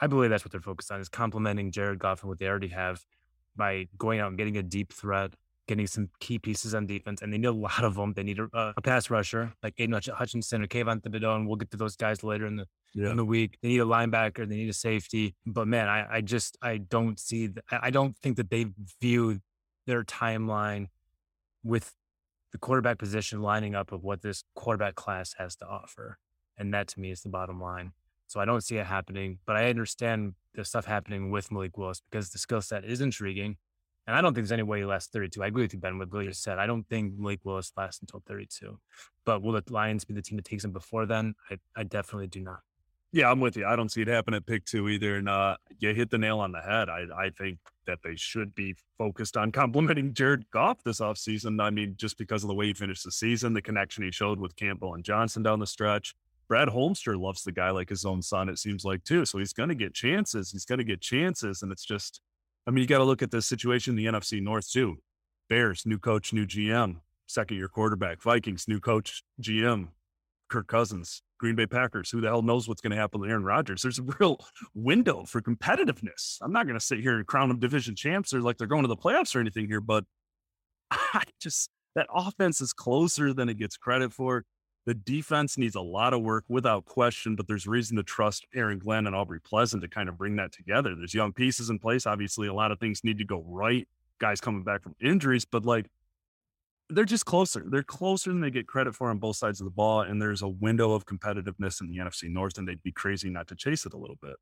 I 0.00 0.08
believe 0.08 0.30
that's 0.30 0.44
what 0.44 0.50
they're 0.50 0.60
focused 0.60 0.90
on 0.90 1.00
is 1.00 1.08
complementing 1.08 1.70
Jared 1.70 2.00
Goff 2.00 2.22
and 2.22 2.28
what 2.28 2.40
they 2.40 2.48
already 2.48 2.68
have 2.68 3.04
by 3.54 3.86
going 3.96 4.18
out 4.18 4.30
and 4.30 4.36
getting 4.36 4.56
a 4.56 4.64
deep 4.64 4.92
threat 4.92 5.34
getting 5.70 5.86
some 5.86 6.10
key 6.18 6.36
pieces 6.36 6.74
on 6.74 6.84
defense, 6.84 7.22
and 7.22 7.32
they 7.32 7.38
need 7.38 7.46
a 7.46 7.52
lot 7.52 7.84
of 7.84 7.94
them. 7.94 8.12
They 8.12 8.24
need 8.24 8.40
a, 8.40 8.48
uh, 8.52 8.72
a 8.76 8.82
pass 8.82 9.08
rusher 9.08 9.52
like 9.62 9.74
Aidan 9.78 10.00
Hutchinson 10.12 10.62
or 10.62 10.66
Kayvon 10.66 11.00
Thibodeaux, 11.00 11.36
and 11.36 11.46
we'll 11.46 11.56
get 11.56 11.70
to 11.70 11.76
those 11.76 11.94
guys 11.94 12.24
later 12.24 12.44
in 12.44 12.56
the 12.56 12.66
yeah. 12.92 13.10
in 13.10 13.16
the 13.16 13.24
week. 13.24 13.56
They 13.62 13.68
need 13.68 13.78
a 13.78 13.84
linebacker. 13.84 14.48
They 14.48 14.56
need 14.56 14.68
a 14.68 14.74
safety. 14.74 15.36
But 15.46 15.68
man, 15.68 15.88
I, 15.88 16.16
I 16.16 16.20
just 16.22 16.58
I 16.60 16.78
don't 16.78 17.20
see. 17.20 17.46
The, 17.46 17.62
I 17.70 17.90
don't 17.90 18.16
think 18.18 18.36
that 18.36 18.50
they 18.50 18.66
view 19.00 19.38
their 19.86 20.02
timeline 20.02 20.88
with 21.62 21.94
the 22.50 22.58
quarterback 22.58 22.98
position 22.98 23.40
lining 23.40 23.76
up 23.76 23.92
of 23.92 24.02
what 24.02 24.22
this 24.22 24.42
quarterback 24.56 24.96
class 24.96 25.36
has 25.38 25.54
to 25.56 25.66
offer, 25.66 26.18
and 26.58 26.74
that 26.74 26.88
to 26.88 27.00
me 27.00 27.12
is 27.12 27.22
the 27.22 27.28
bottom 27.28 27.60
line. 27.60 27.92
So 28.26 28.40
I 28.40 28.44
don't 28.44 28.62
see 28.62 28.76
it 28.76 28.86
happening, 28.86 29.38
but 29.46 29.54
I 29.54 29.70
understand 29.70 30.34
the 30.54 30.64
stuff 30.64 30.86
happening 30.86 31.30
with 31.30 31.52
Malik 31.52 31.78
Willis 31.78 32.02
because 32.10 32.30
the 32.30 32.38
skill 32.38 32.60
set 32.60 32.84
is 32.84 33.00
intriguing. 33.00 33.56
And 34.10 34.16
I 34.18 34.22
don't 34.22 34.34
think 34.34 34.42
there's 34.42 34.50
any 34.50 34.64
way 34.64 34.80
he 34.80 34.84
lasts 34.84 35.08
32. 35.12 35.40
I 35.40 35.46
agree 35.46 35.62
with 35.62 35.72
you, 35.72 35.78
Ben, 35.78 35.96
what 35.96 36.10
Billy 36.10 36.26
just 36.26 36.42
said. 36.42 36.58
I 36.58 36.66
don't 36.66 36.82
think 36.88 37.16
Malik 37.16 37.44
Willis 37.44 37.70
lasts 37.76 38.00
until 38.00 38.20
32. 38.26 38.76
But 39.24 39.40
will 39.40 39.52
the 39.52 39.62
Lions 39.70 40.04
be 40.04 40.14
the 40.14 40.20
team 40.20 40.34
that 40.34 40.44
takes 40.44 40.64
him 40.64 40.72
before 40.72 41.06
then? 41.06 41.34
I, 41.48 41.58
I 41.76 41.84
definitely 41.84 42.26
do 42.26 42.40
not. 42.40 42.58
Yeah, 43.12 43.30
I'm 43.30 43.38
with 43.38 43.56
you. 43.56 43.66
I 43.66 43.76
don't 43.76 43.88
see 43.88 44.02
it 44.02 44.08
happen 44.08 44.34
at 44.34 44.46
pick 44.46 44.64
two 44.64 44.88
either. 44.88 45.14
And 45.14 45.28
uh, 45.28 45.58
you 45.78 45.94
hit 45.94 46.10
the 46.10 46.18
nail 46.18 46.40
on 46.40 46.50
the 46.50 46.60
head. 46.60 46.88
I, 46.88 47.04
I 47.16 47.30
think 47.30 47.58
that 47.86 48.00
they 48.02 48.16
should 48.16 48.52
be 48.56 48.74
focused 48.98 49.36
on 49.36 49.52
complimenting 49.52 50.12
Jared 50.12 50.50
Goff 50.50 50.82
this 50.82 50.98
offseason. 50.98 51.62
I 51.62 51.70
mean, 51.70 51.94
just 51.96 52.18
because 52.18 52.42
of 52.42 52.48
the 52.48 52.54
way 52.54 52.66
he 52.66 52.74
finished 52.74 53.04
the 53.04 53.12
season, 53.12 53.54
the 53.54 53.62
connection 53.62 54.02
he 54.02 54.10
showed 54.10 54.40
with 54.40 54.56
Campbell 54.56 54.94
and 54.94 55.04
Johnson 55.04 55.44
down 55.44 55.60
the 55.60 55.68
stretch. 55.68 56.16
Brad 56.48 56.70
Holmster 56.70 57.16
loves 57.16 57.44
the 57.44 57.52
guy 57.52 57.70
like 57.70 57.90
his 57.90 58.04
own 58.04 58.22
son, 58.22 58.48
it 58.48 58.58
seems 58.58 58.84
like, 58.84 59.04
too. 59.04 59.24
So 59.24 59.38
he's 59.38 59.52
going 59.52 59.68
to 59.68 59.76
get 59.76 59.94
chances. 59.94 60.50
He's 60.50 60.64
going 60.64 60.80
to 60.80 60.84
get 60.84 61.00
chances. 61.00 61.62
And 61.62 61.70
it's 61.70 61.84
just, 61.84 62.20
I 62.66 62.70
mean, 62.70 62.82
you 62.82 62.88
got 62.88 62.98
to 62.98 63.04
look 63.04 63.22
at 63.22 63.30
the 63.30 63.42
situation 63.42 63.96
in 63.98 64.04
the 64.04 64.18
NFC 64.18 64.40
North, 64.40 64.70
too. 64.70 64.98
Bears, 65.48 65.84
new 65.84 65.98
coach, 65.98 66.32
new 66.32 66.46
GM, 66.46 66.96
second 67.26 67.56
year 67.56 67.68
quarterback. 67.68 68.22
Vikings, 68.22 68.66
new 68.68 68.80
coach, 68.80 69.22
GM, 69.42 69.88
Kirk 70.48 70.68
Cousins. 70.68 71.22
Green 71.40 71.54
Bay 71.54 71.66
Packers, 71.66 72.10
who 72.10 72.20
the 72.20 72.28
hell 72.28 72.42
knows 72.42 72.68
what's 72.68 72.82
going 72.82 72.90
to 72.90 72.96
happen 72.96 73.18
with 73.18 73.30
Aaron 73.30 73.44
Rodgers? 73.44 73.80
There's 73.80 73.98
a 73.98 74.04
real 74.20 74.38
window 74.74 75.24
for 75.24 75.40
competitiveness. 75.40 76.36
I'm 76.42 76.52
not 76.52 76.66
going 76.66 76.78
to 76.78 76.84
sit 76.84 77.00
here 77.00 77.16
and 77.16 77.26
crown 77.26 77.48
them 77.48 77.58
division 77.58 77.96
champs 77.96 78.34
or 78.34 78.42
like 78.42 78.58
they're 78.58 78.66
going 78.66 78.82
to 78.82 78.88
the 78.88 78.96
playoffs 78.96 79.34
or 79.34 79.40
anything 79.40 79.66
here, 79.66 79.80
but 79.80 80.04
I 80.90 81.22
just, 81.40 81.70
that 81.94 82.06
offense 82.14 82.60
is 82.60 82.74
closer 82.74 83.32
than 83.32 83.48
it 83.48 83.58
gets 83.58 83.78
credit 83.78 84.12
for. 84.12 84.44
The 84.86 84.94
defense 84.94 85.58
needs 85.58 85.74
a 85.74 85.80
lot 85.80 86.14
of 86.14 86.22
work 86.22 86.44
without 86.48 86.86
question, 86.86 87.36
but 87.36 87.46
there's 87.46 87.66
reason 87.66 87.96
to 87.96 88.02
trust 88.02 88.46
Aaron 88.54 88.78
Glenn 88.78 89.06
and 89.06 89.14
Aubrey 89.14 89.40
Pleasant 89.40 89.82
to 89.82 89.88
kind 89.88 90.08
of 90.08 90.16
bring 90.16 90.36
that 90.36 90.52
together. 90.52 90.94
There's 90.94 91.14
young 91.14 91.32
pieces 91.32 91.68
in 91.68 91.78
place. 91.78 92.06
Obviously, 92.06 92.48
a 92.48 92.54
lot 92.54 92.72
of 92.72 92.80
things 92.80 93.04
need 93.04 93.18
to 93.18 93.24
go 93.24 93.44
right. 93.46 93.86
Guys 94.18 94.40
coming 94.40 94.62
back 94.62 94.82
from 94.82 94.94
injuries, 95.00 95.44
but 95.44 95.64
like 95.64 95.86
they're 96.88 97.04
just 97.04 97.24
closer. 97.24 97.64
They're 97.66 97.82
closer 97.82 98.30
than 98.30 98.40
they 98.40 98.50
get 98.50 98.66
credit 98.66 98.94
for 98.94 99.10
on 99.10 99.18
both 99.18 99.36
sides 99.36 99.60
of 99.60 99.64
the 99.64 99.70
ball. 99.70 100.00
And 100.00 100.20
there's 100.20 100.42
a 100.42 100.48
window 100.48 100.92
of 100.92 101.06
competitiveness 101.06 101.80
in 101.80 101.88
the 101.88 101.98
NFC 101.98 102.24
North, 102.28 102.58
and 102.58 102.66
they'd 102.66 102.82
be 102.82 102.92
crazy 102.92 103.30
not 103.30 103.48
to 103.48 103.54
chase 103.54 103.86
it 103.86 103.92
a 103.92 103.98
little 103.98 104.18
bit. 104.20 104.36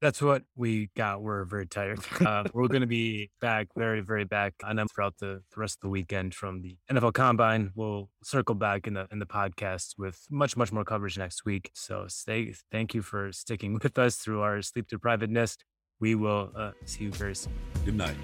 That's 0.00 0.22
what 0.22 0.44
we 0.54 0.90
got. 0.96 1.22
We're 1.22 1.44
very 1.44 1.66
tired. 1.66 1.98
Uh, 2.28 2.44
we're 2.52 2.68
going 2.68 2.82
to 2.82 2.86
be 2.86 3.30
back, 3.40 3.68
very, 3.76 4.00
very 4.00 4.24
back 4.24 4.52
on 4.62 4.76
them 4.76 4.86
throughout 4.88 5.14
the, 5.18 5.40
the 5.54 5.60
rest 5.60 5.76
of 5.78 5.80
the 5.82 5.88
weekend 5.88 6.34
from 6.34 6.60
the 6.60 6.76
NFL 6.90 7.14
Combine. 7.14 7.70
We'll 7.74 8.10
circle 8.22 8.54
back 8.54 8.86
in 8.86 8.94
the 8.94 9.06
in 9.10 9.18
the 9.18 9.26
podcast 9.26 9.94
with 9.96 10.26
much, 10.30 10.56
much 10.56 10.72
more 10.72 10.84
coverage 10.84 11.16
next 11.16 11.44
week. 11.46 11.70
So 11.74 12.04
stay. 12.08 12.54
Thank 12.70 12.92
you 12.92 13.02
for 13.02 13.32
sticking 13.32 13.78
with 13.82 13.98
us 13.98 14.16
through 14.16 14.42
our 14.42 14.60
sleep 14.62 14.88
deprivedness. 14.92 15.56
We 16.00 16.16
will 16.16 16.50
uh, 16.54 16.72
see 16.84 17.04
you 17.04 17.12
very 17.12 17.34
soon. 17.34 17.52
Good 17.84 17.96
night. 17.96 18.16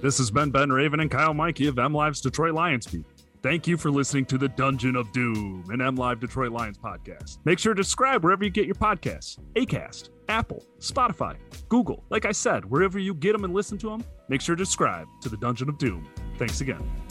This 0.00 0.16
has 0.18 0.30
been 0.30 0.50
Ben 0.50 0.70
Raven 0.70 1.00
and 1.00 1.10
Kyle 1.10 1.34
Meinke 1.34 1.68
of 1.68 1.74
MLive's 1.74 2.20
Detroit 2.20 2.54
Lions 2.54 2.86
beat. 2.86 3.04
Thank 3.42 3.68
you 3.68 3.76
for 3.76 3.90
listening 3.90 4.24
to 4.26 4.38
the 4.38 4.48
Dungeon 4.48 4.96
of 4.96 5.12
Doom, 5.12 5.64
an 5.70 5.80
M 5.80 5.94
Live 5.94 6.18
Detroit 6.18 6.50
Lions 6.50 6.76
podcast. 6.76 7.38
Make 7.44 7.60
sure 7.60 7.72
to 7.72 7.84
subscribe 7.84 8.24
wherever 8.24 8.42
you 8.42 8.50
get 8.50 8.66
your 8.66 8.74
podcasts 8.74 9.38
Acast, 9.54 10.10
Apple, 10.28 10.64
Spotify, 10.80 11.36
Google. 11.68 12.04
Like 12.10 12.24
I 12.24 12.32
said, 12.32 12.64
wherever 12.64 12.98
you 12.98 13.14
get 13.14 13.32
them 13.32 13.44
and 13.44 13.54
listen 13.54 13.78
to 13.78 13.90
them, 13.90 14.04
make 14.28 14.40
sure 14.40 14.56
to 14.56 14.64
subscribe 14.64 15.06
to 15.22 15.28
the 15.28 15.36
Dungeon 15.36 15.68
of 15.68 15.78
Doom. 15.78 16.08
Thanks 16.36 16.60
again. 16.60 17.07